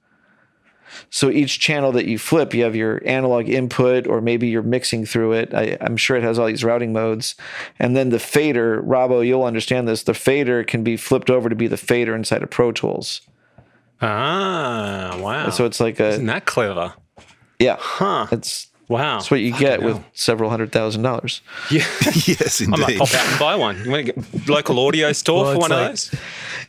So 1.11 1.31
each 1.31 1.61
channel 1.61 1.93
that 1.93 2.07
you 2.07 2.19
flip, 2.19 2.55
you 2.55 2.65
have 2.65 2.75
your 2.75 3.03
analog 3.05 3.49
input, 3.51 4.07
or 4.07 4.21
maybe 4.23 4.49
you're 4.49 4.63
mixing 4.63 5.05
through 5.05 5.33
it. 5.33 5.53
I, 5.53 5.77
I'm 5.81 5.97
sure 5.99 6.17
it 6.17 6.23
has 6.23 6.39
all 6.39 6.47
these 6.47 6.65
routing 6.65 6.93
modes. 6.93 7.35
And 7.79 7.95
then 7.95 8.09
the 8.09 8.19
fader, 8.19 8.83
Robbo, 8.83 9.25
you'll 9.25 9.45
understand 9.45 9.87
this. 9.87 10.03
The 10.05 10.15
fader 10.15 10.65
can 10.65 10.83
be 10.83 10.97
flipped 10.97 11.29
over 11.29 11.49
to 11.51 11.55
be 11.55 11.67
the 11.69 11.77
fader 11.77 12.15
inside 12.17 12.43
of 12.43 12.51
Pro 12.51 12.73
Tools. 12.73 13.21
Ah, 14.01 15.19
wow. 15.21 15.51
So 15.51 15.65
it's 15.67 15.81
like 15.81 16.01
a 16.01 16.09
Isn't 16.09 16.27
that 16.27 16.45
clever? 16.47 16.95
yeah. 17.59 17.77
Huh. 17.79 18.27
It's 18.33 18.69
Wow. 18.89 19.17
that's 19.17 19.31
what 19.31 19.41
you 19.41 19.53
get 19.53 19.83
with 19.83 20.01
several 20.13 20.49
hundred 20.51 20.71
thousand 20.73 21.03
dollars. 21.03 21.41
Yeah. 21.71 21.85
yes, 22.05 22.63
I 22.63 22.67
might 22.67 22.81
indeed. 22.81 22.99
pop 22.99 23.15
out 23.15 23.27
and 23.29 23.39
buy 23.41 23.57
one. 23.57 23.83
You 23.85 23.91
want 23.91 24.07
to 24.07 24.13
get 24.13 24.49
local 24.49 24.79
audio 24.87 25.13
store 25.13 25.43
Well, 25.45 25.53
for 25.53 25.57
it's 25.57 25.61
one 25.63 25.71
like- 25.71 25.81
of 25.81 25.89
those? 26.11 26.15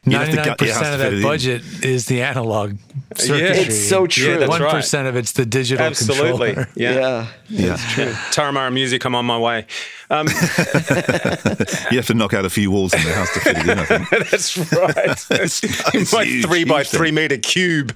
You'd 0.09 0.13
have 0.19 0.29
to 0.29 0.35
Ninety-nine 0.35 0.45
gut 0.57 0.61
your 0.61 0.73
house 0.73 0.79
percent 0.83 1.01
of 1.01 1.09
to 1.09 1.15
that 1.17 1.23
budget 1.23 1.61
is 1.83 2.05
the 2.05 2.21
analog 2.21 2.77
circuitry. 3.15 3.47
Yeah, 3.47 3.53
It's 3.65 3.87
so 3.89 4.07
true. 4.07 4.31
Yeah, 4.31 4.37
that's 4.37 4.49
One 4.49 4.61
right. 4.61 4.93
of 5.07 5.15
it's 5.15 5.31
the 5.33 5.45
digital 5.45 5.85
Absolutely. 5.85 6.53
controller. 6.53 6.69
Yeah. 6.75 7.27
Yeah. 7.49 7.77
Yeah. 7.97 8.07
Taramara 8.31 8.73
Music, 8.73 9.03
I'm 9.05 9.15
on 9.15 9.25
my 9.25 9.37
way. 9.37 9.65
Um, 10.09 10.27
You 11.91 11.97
have 11.97 12.07
to 12.07 12.13
knock 12.13 12.33
out 12.33 12.45
a 12.45 12.49
few 12.49 12.71
walls 12.71 12.93
in 12.93 13.03
the 13.03 13.13
house 13.13 13.33
to 13.33 13.39
fit 13.39 13.57
it 13.57 13.67
in, 13.69 13.79
I 13.79 13.85
think. 13.85 14.09
that's 14.29 14.57
right. 14.71 15.25
In 15.93 16.01
It's 16.01 16.13
my 16.13 16.23
huge, 16.23 16.45
three 16.45 16.63
by 16.63 16.83
thing. 16.83 16.97
three 16.97 17.11
meter 17.11 17.37
cube. 17.37 17.93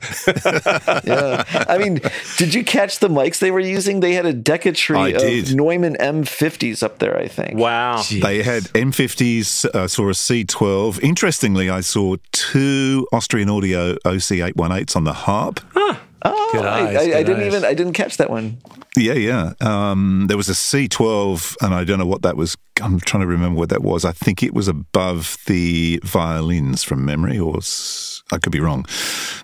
yeah. 1.06 1.43
I 1.69 1.78
mean, 1.78 2.00
did 2.38 2.54
you 2.54 2.63
catch 2.63 3.00
the 3.00 3.08
mics 3.10 3.39
they 3.39 3.52
were 3.52 3.60
using? 3.60 4.00
They 4.02 4.13
had 4.13 4.26
a 4.26 4.30
I 4.30 4.34
Decca 4.34 4.71
tree 4.74 5.13
did. 5.13 5.50
of 5.50 5.56
Neumann 5.56 5.95
M50s 5.95 6.84
up 6.84 7.00
there, 7.00 7.17
I 7.17 7.28
think. 7.28 7.58
Wow. 7.58 8.02
They 8.10 8.43
had 8.43 8.63
M50s, 8.74 9.65
uh, 9.74 9.88
saw 9.88 10.08
a 10.10 10.12
C12. 10.13 11.00
Interestingly, 11.02 11.69
I 11.69 11.82
saw 11.82 12.01
two 12.32 13.08
Austrian 13.14 13.50
Audio 13.50 13.96
OC818s 14.06 14.96
on 14.96 15.04
the 15.04 15.14
harp. 15.14 15.60
Oh, 16.24 16.50
Good 16.54 16.66
I, 16.66 16.82
eyes, 16.90 16.96
I, 16.98 17.00
I 17.02 17.06
good 17.06 17.26
didn't 17.26 17.40
eyes. 17.42 17.48
even 17.48 17.66
I 17.66 17.74
didn't 17.74 17.94
catch 17.94 18.18
that 18.18 18.30
one. 18.30 18.58
Yeah, 18.98 19.14
yeah. 19.14 19.54
Um, 19.62 20.26
there 20.28 20.38
was 20.38 20.50
a 20.50 20.54
C12, 20.54 21.56
and 21.62 21.74
I 21.74 21.84
don't 21.84 21.98
know 21.98 22.06
what 22.06 22.22
that 22.24 22.36
was. 22.38 22.58
I'm 22.82 23.00
trying 23.00 23.22
to 23.22 23.28
remember 23.28 23.58
what 23.58 23.70
that 23.70 23.82
was. 23.82 24.04
I 24.06 24.12
think 24.12 24.44
it 24.44 24.54
was 24.54 24.68
above 24.68 25.38
the 25.48 26.00
violins 26.04 26.84
from 26.84 27.06
memory, 27.06 27.40
or 27.40 27.58
I 28.32 28.38
could 28.38 28.52
be 28.52 28.60
wrong. 28.60 28.86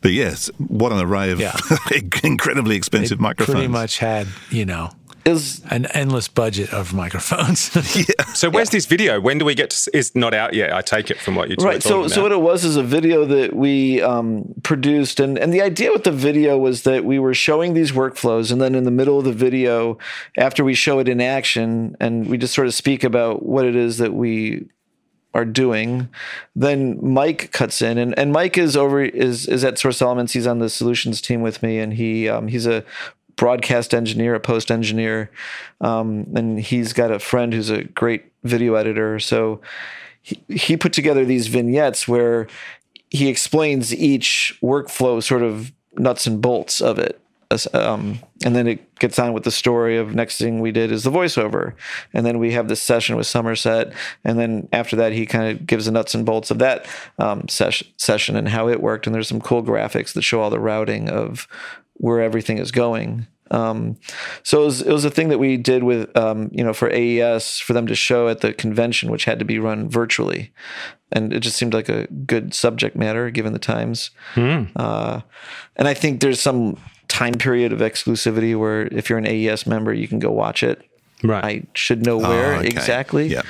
But 0.02 0.12
yes, 0.12 0.52
what 0.58 0.92
an 0.92 1.00
array 1.00 1.32
of 1.32 1.40
Yeah. 1.40 1.56
incredibly 2.24 2.76
expensive 2.76 3.20
microphones. 3.20 3.56
Pretty 3.56 3.68
much 3.70 3.98
had 4.00 4.28
you 4.52 4.66
know 4.66 4.92
Is 5.28 5.62
an 5.70 5.88
endless 5.88 6.30
budget 6.30 6.72
of 6.74 6.94
microphones. 6.94 7.70
So 8.34 8.50
where's 8.50 8.70
this 8.70 8.86
video? 8.86 9.20
When 9.20 9.40
do 9.40 9.46
we 9.46 9.56
get 9.56 9.72
to? 9.72 9.76
s- 9.76 9.90
It's 9.94 10.16
not 10.16 10.34
out 10.34 10.54
yet. 10.54 10.72
I 10.72 10.82
take 10.82 11.12
it 11.12 11.18
from 11.20 11.36
what 11.36 11.50
you're 11.50 11.58
right. 11.58 11.82
So 11.84 11.90
talking 12.04 12.10
so 12.10 12.22
what 12.24 12.32
it 12.32 12.40
was 12.40 12.64
is 12.64 12.78
a 12.78 12.84
video 12.84 13.26
that 13.26 13.56
we 13.56 14.02
um, 14.02 14.54
produced, 14.64 15.20
and 15.20 15.38
and 15.38 15.52
the 15.52 15.62
idea 15.62 15.92
with 15.92 16.04
the 16.04 16.12
video 16.12 16.58
was 16.58 16.84
that 16.84 17.04
we 17.04 17.20
were 17.20 17.34
showing 17.34 17.74
these 17.74 17.92
workflows, 17.92 18.52
and 18.52 18.62
then 18.62 18.74
in 18.76 18.84
the 18.86 18.92
middle 18.92 19.18
of 19.20 19.26
the 19.26 19.34
video, 19.34 19.98
after 20.38 20.64
we 20.64 20.76
show 20.76 21.00
it 21.00 21.10
in 21.10 21.20
action, 21.20 21.98
and 22.00 22.28
we 22.30 22.38
just 22.38 22.54
sort 22.54 22.68
of 22.68 22.74
speak 22.74 23.04
about 23.04 23.44
what 23.44 23.66
it 23.66 23.76
is 23.76 23.98
that 23.98 24.14
we 24.14 24.68
are 25.34 25.46
doing 25.46 26.10
then 26.56 26.98
mike 27.02 27.52
cuts 27.52 27.82
in 27.82 27.98
and, 28.00 28.18
and 28.18 28.32
mike 28.32 28.58
is 28.58 28.76
over 28.76 29.04
is 29.04 29.48
is 29.48 29.64
at 29.64 29.78
source 29.78 30.02
elements 30.02 30.34
he's 30.34 30.48
on 30.48 30.58
the 30.58 30.70
solutions 30.70 31.22
team 31.22 31.42
with 31.42 31.62
me 31.62 31.78
and 31.78 31.94
he 31.94 32.28
um, 32.28 32.48
he's 32.48 32.66
a 32.66 32.84
broadcast 33.38 33.94
engineer 33.94 34.36
a 34.36 34.40
post 34.40 34.70
engineer 34.70 35.32
um, 35.80 36.28
and 36.36 36.60
he's 36.60 36.92
got 36.92 37.12
a 37.12 37.20
friend 37.20 37.54
who's 37.54 37.70
a 37.70 37.84
great 37.84 38.26
video 38.44 38.74
editor. 38.74 39.20
So 39.20 39.62
he, 40.22 40.44
he 40.50 40.76
put 40.76 40.92
together 40.92 41.24
these 41.24 41.48
vignettes 41.48 42.08
where 42.08 42.48
he 43.10 43.30
explains 43.30 43.96
each 43.96 44.58
workflow 44.62 45.24
sort 45.24 45.44
of 45.44 45.72
nuts 45.94 46.28
and 46.28 46.42
bolts 46.42 46.82
of 46.82 47.00
it. 47.00 47.22
Um, 47.74 48.20
and 48.44 48.54
then 48.54 48.68
it 48.68 49.00
gets 49.00 49.18
on 49.18 49.32
with 49.32 49.46
the 49.46 49.52
story 49.52 49.98
of 49.98 50.14
next 50.14 50.38
thing 50.38 50.60
we 50.60 50.74
did 50.74 50.92
is 50.92 51.04
the 51.04 51.12
voiceover. 51.12 51.76
And 52.14 52.26
then 52.26 52.40
we 52.40 52.52
have 52.52 52.68
this 52.68 52.82
session 52.82 53.16
with 53.16 53.26
somerset. 53.26 53.94
And 54.26 54.38
then 54.38 54.68
after 54.74 54.98
that 54.98 55.14
he 55.14 55.26
kind 55.26 55.52
of 55.52 55.66
gives 55.66 55.86
the 55.86 55.92
nuts 55.92 56.14
and 56.14 56.26
bolts 56.26 56.52
of 56.52 56.60
that 56.60 56.86
um, 57.20 57.48
ses- 57.48 57.84
session 57.96 58.36
and 58.36 58.50
how 58.50 58.68
it 58.68 58.82
worked. 58.82 59.08
And 59.08 59.16
there's 59.16 59.30
some 59.30 59.40
cool 59.40 59.64
graphics 59.64 60.12
that 60.14 60.24
show 60.24 60.42
all 60.42 60.50
the 60.50 60.60
routing 60.60 61.10
of 61.10 61.48
where 61.98 62.22
everything 62.22 62.58
is 62.58 62.72
going 62.72 63.28
um, 63.52 63.96
so 64.44 64.62
it 64.62 64.66
was, 64.66 64.82
it 64.82 64.92
was 64.92 65.06
a 65.06 65.10
thing 65.10 65.30
that 65.30 65.38
we 65.38 65.58
did 65.58 65.84
with, 65.84 66.16
um, 66.18 66.50
you 66.52 66.64
know, 66.64 66.74
for 66.74 66.92
AES 66.92 67.60
for 67.60 67.74
them 67.74 67.88
to 67.88 67.96
show 67.96 68.28
at 68.28 68.42
the 68.42 68.54
convention, 68.54 69.10
which 69.10 69.26
had 69.26 69.40
to 69.40 69.46
be 69.46 69.60
run 69.60 69.90
virtually. 69.90 70.52
And 71.12 71.32
it 71.32 71.40
just 71.40 71.56
seemed 71.56 71.74
like 71.74 71.88
a 71.88 72.08
good 72.08 72.54
subject 72.54 72.96
matter 72.98 73.30
given 73.30 73.54
the 73.54 73.60
times. 73.60 74.12
Uh, 74.36 75.22
and 75.78 75.88
I 75.88 75.94
think 75.94 76.20
there's 76.20 76.42
some 76.42 76.78
time 77.08 77.36
period 77.36 77.72
of 77.72 77.80
exclusivity 77.80 78.58
where 78.60 78.88
if 78.88 79.10
you're 79.10 79.18
an 79.20 79.26
AES 79.28 79.66
member, 79.66 79.94
you 79.94 80.08
can 80.10 80.20
go 80.20 80.32
watch 80.32 80.62
it. 80.62 80.82
Right. 81.24 81.44
I 81.44 81.64
should 81.74 82.06
know 82.06 82.18
where 82.18 82.56
Oh, 82.56 82.60
okay. 82.60 82.68
exactly. 82.68 83.28
Yeah. 83.28 83.44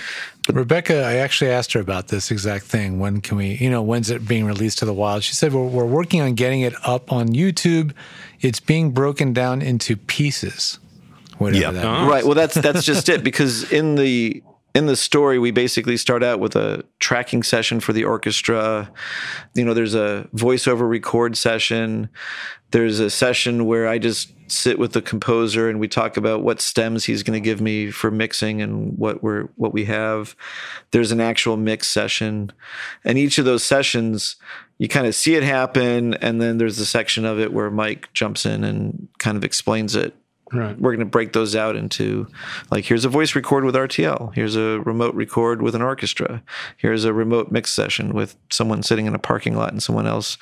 Rebecca, 0.55 1.03
I 1.03 1.15
actually 1.15 1.51
asked 1.51 1.73
her 1.73 1.79
about 1.79 2.07
this 2.07 2.31
exact 2.31 2.65
thing. 2.65 2.99
When 2.99 3.21
can 3.21 3.37
we, 3.37 3.55
you 3.55 3.69
know, 3.69 3.81
when's 3.81 4.09
it 4.09 4.27
being 4.27 4.45
released 4.45 4.79
to 4.79 4.85
the 4.85 4.93
wild? 4.93 5.23
She 5.23 5.33
said, 5.33 5.53
we're, 5.53 5.65
we're 5.67 5.85
working 5.85 6.21
on 6.21 6.33
getting 6.35 6.61
it 6.61 6.73
up 6.83 7.11
on 7.11 7.29
YouTube. 7.29 7.93
It's 8.41 8.59
being 8.59 8.91
broken 8.91 9.33
down 9.33 9.61
into 9.61 9.97
pieces. 9.97 10.79
Whatever 11.37 11.61
Yeah. 11.61 11.71
that 11.71 11.85
Oh. 11.85 11.97
means. 11.99 12.09
Right. 12.09 12.25
Well, 12.25 12.35
that's 12.35 12.55
that's 12.55 12.83
just 12.83 13.09
it 13.09 13.23
because 13.23 13.71
in 13.71 13.95
the 13.95 14.41
in 14.77 14.85
the 14.85 14.95
story, 14.95 15.39
we 15.39 15.49
basically 15.49 15.97
start 15.97 16.21
out 16.21 16.39
with 16.39 16.55
a 16.55 16.85
tracking 16.99 17.41
session 17.41 17.79
for 17.79 17.93
the 17.93 18.03
orchestra. 18.03 18.91
You 19.55 19.65
know, 19.65 19.73
there's 19.73 19.95
a 19.95 20.29
voiceover 20.35 20.87
record 20.87 21.35
session. 21.35 22.09
There's 22.69 22.99
a 22.99 23.09
session 23.09 23.65
where 23.65 23.87
I 23.87 23.97
just 23.97 24.31
sit 24.51 24.77
with 24.77 24.93
the 24.93 25.01
composer 25.01 25.67
and 25.67 25.79
we 25.79 25.87
talk 25.87 26.15
about 26.15 26.43
what 26.43 26.61
stems 26.61 27.05
he's 27.05 27.23
going 27.23 27.41
to 27.41 27.43
give 27.43 27.59
me 27.59 27.89
for 27.89 28.11
mixing 28.11 28.61
and 28.61 28.95
what 28.99 29.23
we're 29.23 29.45
what 29.55 29.73
we 29.73 29.85
have. 29.85 30.35
There's 30.91 31.11
an 31.11 31.21
actual 31.21 31.57
mix 31.57 31.87
session, 31.87 32.51
and 33.03 33.17
each 33.17 33.39
of 33.39 33.45
those 33.45 33.63
sessions 33.63 34.35
you 34.77 34.87
kind 34.87 35.07
of 35.07 35.15
see 35.15 35.33
it 35.33 35.41
happen, 35.41 36.13
and 36.15 36.39
then 36.39 36.59
there's 36.59 36.77
a 36.77 36.85
section 36.85 37.25
of 37.25 37.39
it 37.39 37.51
where 37.51 37.71
Mike 37.71 38.13
jumps 38.13 38.45
in 38.45 38.63
and 38.63 39.07
kind 39.17 39.37
of 39.37 39.43
explains 39.43 39.95
it 39.95 40.13
Right. 40.53 40.79
we're 40.79 40.91
going 40.91 40.99
to 40.99 41.05
break 41.05 41.33
those 41.33 41.55
out 41.55 41.75
into 41.75 42.27
like 42.71 42.85
here's 42.85 43.03
a 43.05 43.09
voice 43.09 43.35
record 43.35 43.63
with 43.65 43.75
RTL, 43.75 44.33
here's 44.33 44.55
a 44.55 44.79
remote 44.81 45.13
record 45.15 45.61
with 45.61 45.75
an 45.75 45.81
orchestra, 45.81 46.41
here's 46.77 47.03
a 47.03 47.11
remote 47.13 47.51
mix 47.51 47.71
session 47.71 48.13
with 48.13 48.35
someone 48.49 48.81
sitting 48.83 49.05
in 49.07 49.13
a 49.15 49.19
parking 49.19 49.55
lot 49.57 49.71
and 49.71 49.83
someone 49.83 50.07
else 50.07 50.37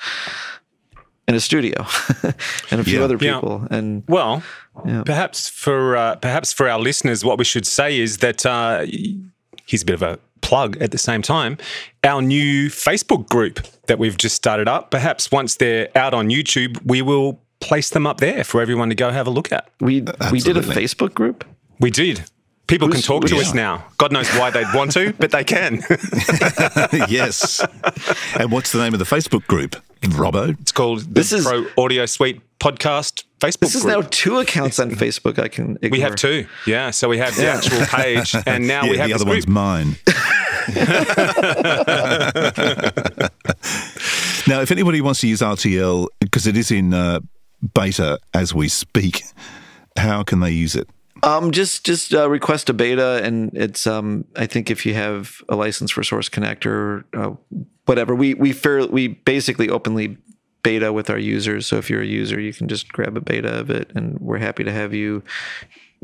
in 1.28 1.34
a 1.34 1.40
studio 1.40 1.84
and 2.70 2.80
a 2.80 2.84
few 2.84 2.98
Yeah. 2.98 3.04
other 3.04 3.18
Yeah. 3.20 3.34
people 3.34 3.66
and 3.70 4.04
Well, 4.08 4.42
Yeah. 4.86 5.02
perhaps 5.04 5.48
for 5.48 5.96
uh, 5.96 6.14
perhaps 6.16 6.52
for 6.52 6.68
our 6.68 6.78
listeners, 6.78 7.24
what 7.24 7.36
we 7.38 7.44
should 7.44 7.66
say 7.66 7.98
is 7.98 8.18
that 8.18 8.46
uh, 8.46 8.86
here's 9.66 9.82
a 9.82 9.86
bit 9.86 9.94
of 9.94 10.02
a 10.02 10.18
plug 10.40 10.76
at 10.80 10.92
the 10.92 10.98
same 10.98 11.22
time. 11.22 11.58
Our 12.04 12.22
new 12.22 12.68
Facebook 12.68 13.28
group 13.28 13.58
that 13.88 13.98
we've 13.98 14.16
just 14.16 14.36
started 14.36 14.68
up. 14.68 14.92
Perhaps 14.92 15.32
once 15.32 15.56
they're 15.56 15.88
out 15.96 16.14
on 16.14 16.28
YouTube, 16.28 16.78
we 16.84 17.02
will 17.02 17.40
place 17.60 17.90
them 17.90 18.06
up 18.06 18.18
there 18.18 18.44
for 18.44 18.60
everyone 18.60 18.88
to 18.90 18.94
go 18.94 19.10
have 19.10 19.26
a 19.26 19.30
look 19.30 19.50
at. 19.52 19.68
we 19.80 20.02
we 20.32 20.40
did 20.40 20.56
a 20.56 20.62
Facebook 20.62 21.14
group. 21.14 21.44
We 21.80 21.90
did. 21.90 22.24
People 22.66 22.88
can 22.88 23.00
talk 23.00 23.24
to 23.26 23.34
who's- 23.34 23.48
us 23.48 23.54
now. 23.54 23.84
God 23.96 24.10
knows 24.12 24.28
why 24.30 24.50
they'd 24.50 24.66
want 24.74 24.90
to, 24.92 25.12
but 25.20 25.30
they 25.30 25.44
can. 25.44 25.74
yes. 27.08 27.64
And 28.36 28.50
what's 28.50 28.72
the 28.72 28.78
name 28.78 28.92
of 28.92 28.98
the 28.98 29.04
Facebook 29.04 29.46
group? 29.46 29.76
Robbo? 30.02 30.58
It's 30.60 30.72
called 30.72 31.00
the 31.02 31.08
This 31.14 31.32
is- 31.32 31.44
Pro 31.46 31.64
Audio 31.78 32.06
Suite 32.06 32.40
Podcast 32.58 33.22
Facebook 33.40 33.60
This 33.60 33.74
is 33.76 33.82
group. 33.82 34.02
now 34.02 34.08
two 34.10 34.38
accounts 34.38 34.78
on 34.80 34.90
Facebook. 34.90 35.38
I 35.38 35.46
can 35.48 35.76
ignore. 35.76 35.90
we 35.90 36.00
have 36.00 36.16
two. 36.16 36.46
Yeah. 36.66 36.90
So 36.90 37.08
we 37.08 37.18
have 37.18 37.36
the 37.36 37.42
Yeah. 37.42 37.56
actual 37.56 37.86
page 37.86 38.34
and 38.46 38.66
now 38.66 38.84
yeah, 38.84 38.90
we 38.90 38.96
have 38.98 39.08
the 39.10 39.14
this 39.14 39.22
other 39.22 39.30
one's 39.30 39.46
mine. 39.46 39.96
now, 44.48 44.60
if 44.60 44.70
anybody 44.70 45.00
wants 45.00 45.20
to 45.20 45.28
use 45.28 45.40
RTL, 45.40 46.08
because 46.20 46.46
it 46.46 46.56
is 46.56 46.70
in 46.70 46.94
uh, 46.94 47.20
beta 47.74 48.18
as 48.34 48.54
we 48.54 48.68
speak, 48.68 49.22
how 49.96 50.22
can 50.22 50.40
they 50.40 50.50
use 50.50 50.74
it? 50.74 50.88
Um, 51.22 51.50
just 51.50 51.84
just 51.84 52.14
uh, 52.14 52.28
request 52.28 52.68
a 52.68 52.74
beta, 52.74 53.20
and 53.22 53.50
it's 53.54 53.86
um, 53.86 54.26
I 54.36 54.46
think 54.46 54.70
if 54.70 54.84
you 54.84 54.94
have 54.94 55.42
a 55.48 55.56
license 55.56 55.90
for 55.90 56.02
Source 56.02 56.28
Connect 56.28 56.66
or 56.66 57.04
uh, 57.14 57.32
whatever, 57.86 58.14
we 58.14 58.34
we 58.34 58.52
fair 58.52 58.86
we 58.86 59.08
basically 59.08 59.70
openly 59.70 60.18
beta 60.62 60.92
with 60.92 61.08
our 61.08 61.18
users. 61.18 61.66
So 61.66 61.76
if 61.76 61.88
you're 61.88 62.02
a 62.02 62.06
user, 62.06 62.38
you 62.38 62.52
can 62.52 62.68
just 62.68 62.92
grab 62.92 63.16
a 63.16 63.20
beta 63.20 63.58
of 63.58 63.70
it, 63.70 63.90
and 63.94 64.18
we're 64.20 64.38
happy 64.38 64.64
to 64.64 64.72
have 64.72 64.92
you. 64.92 65.22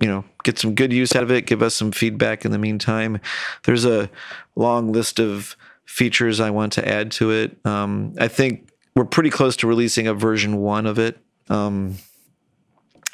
You 0.00 0.08
know, 0.08 0.24
get 0.42 0.58
some 0.58 0.74
good 0.74 0.92
use 0.92 1.14
out 1.14 1.22
of 1.22 1.30
it. 1.30 1.46
Give 1.46 1.62
us 1.62 1.74
some 1.74 1.92
feedback 1.92 2.46
in 2.46 2.50
the 2.50 2.58
meantime. 2.58 3.20
There's 3.64 3.84
a 3.84 4.10
long 4.56 4.90
list 4.90 5.20
of 5.20 5.54
features 5.84 6.40
I 6.40 6.48
want 6.50 6.72
to 6.72 6.88
add 6.88 7.10
to 7.12 7.30
it. 7.30 7.58
Um, 7.66 8.14
I 8.18 8.28
think 8.28 8.70
we're 8.96 9.04
pretty 9.04 9.28
close 9.30 9.56
to 9.58 9.66
releasing 9.66 10.06
a 10.06 10.14
version 10.14 10.56
one 10.56 10.86
of 10.86 10.98
it. 10.98 11.18
Um, 11.48 11.96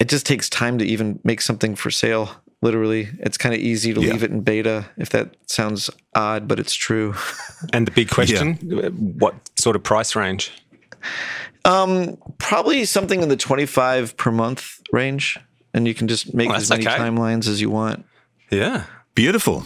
it 0.01 0.09
just 0.09 0.27
takes 0.27 0.49
time 0.49 0.79
to 0.79 0.85
even 0.85 1.19
make 1.25 1.41
something 1.41 1.75
for 1.75 1.91
sale. 1.91 2.31
Literally, 2.63 3.09
it's 3.21 3.37
kind 3.39 3.55
of 3.55 3.61
easy 3.61 3.95
to 3.95 4.01
Yeah. 4.01 4.13
leave 4.13 4.23
it 4.25 4.31
in 4.31 4.41
beta. 4.41 4.87
If 4.97 5.11
that 5.11 5.35
sounds 5.47 5.91
odd, 6.15 6.49
but 6.49 6.59
it's 6.59 6.75
true. 6.75 7.15
And 7.73 7.87
the 7.87 7.91
big 7.93 8.09
question, 8.09 8.55
what 9.19 9.35
sort 9.57 9.75
of 9.77 9.83
price 9.83 10.15
range? 10.15 10.53
Um, 11.65 12.17
Probably 12.39 12.85
something 12.85 13.21
in 13.23 13.29
the 13.29 13.37
twenty-five 13.37 14.17
per 14.17 14.31
month 14.31 14.81
range, 14.93 15.39
and 15.75 15.87
you 15.89 15.95
can 15.95 16.07
just 16.09 16.33
make 16.35 16.49
Well, 16.49 16.57
as 16.59 16.71
many 16.71 16.87
okay. 16.87 16.97
timelines 16.97 17.49
as 17.49 17.61
you 17.61 17.69
want. 17.71 18.05
Yeah. 18.51 18.85
Beautiful. 19.15 19.65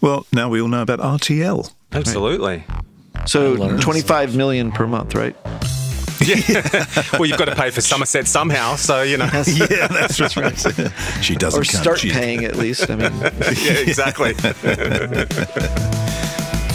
Well, 0.00 0.26
now 0.32 0.48
we 0.48 0.60
all 0.60 0.68
know 0.68 0.82
about 0.82 1.00
RTL. 1.00 1.72
Absolutely. 1.92 2.64
So 3.26 3.78
twenty-five 3.80 4.36
million 4.36 4.70
per 4.72 4.86
month, 4.86 5.14
right? 5.14 5.36
Well, 7.18 7.26
you've 7.26 7.38
got 7.38 7.46
to 7.46 7.54
pay 7.54 7.70
for 7.70 7.80
Somerset 7.80 8.26
somehow, 8.26 8.76
so 8.76 9.02
you 9.02 9.16
know. 9.16 9.24
yeah, 9.46 9.86
that's 9.88 10.16
just 10.16 10.36
right. 10.36 10.56
she 11.22 11.34
doesn't 11.34 11.60
Or 11.60 11.64
count 11.64 11.82
start 11.82 11.98
cheap. 11.98 12.12
paying 12.12 12.44
at 12.44 12.56
least. 12.56 12.90
I 12.90 12.96
mean, 12.96 13.12
yeah, 13.20 13.78
exactly. 13.78 14.34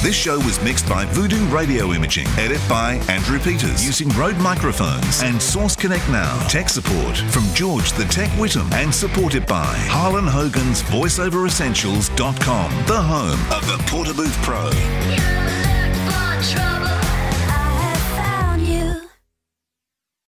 This 0.02 0.16
show 0.16 0.38
was 0.40 0.60
mixed 0.64 0.90
by 0.90 1.06
Voodoo 1.06 1.46
Radio 1.56 1.92
Imaging. 1.92 2.26
Edit 2.40 2.60
by 2.68 2.94
Andrew 3.08 3.38
Peters. 3.38 3.86
Using 3.86 4.10
Rode 4.18 4.38
microphones 4.38 5.22
and 5.22 5.40
Source 5.40 5.76
Connect 5.76 6.08
Now. 6.10 6.40
Tech 6.48 6.70
support 6.70 7.18
from 7.18 7.44
George 7.54 7.92
the 7.94 8.06
Tech 8.06 8.30
Whittam 8.32 8.72
and 8.74 8.94
supported 8.94 9.46
by 9.46 9.76
Harlan 9.90 10.26
Hogan's 10.26 10.82
VoiceOverEssentials.com, 10.84 12.86
the 12.88 13.00
home 13.02 13.40
of 13.56 13.68
the 13.68 13.78
Portabooth 13.86 14.42
Pro. 14.44 14.72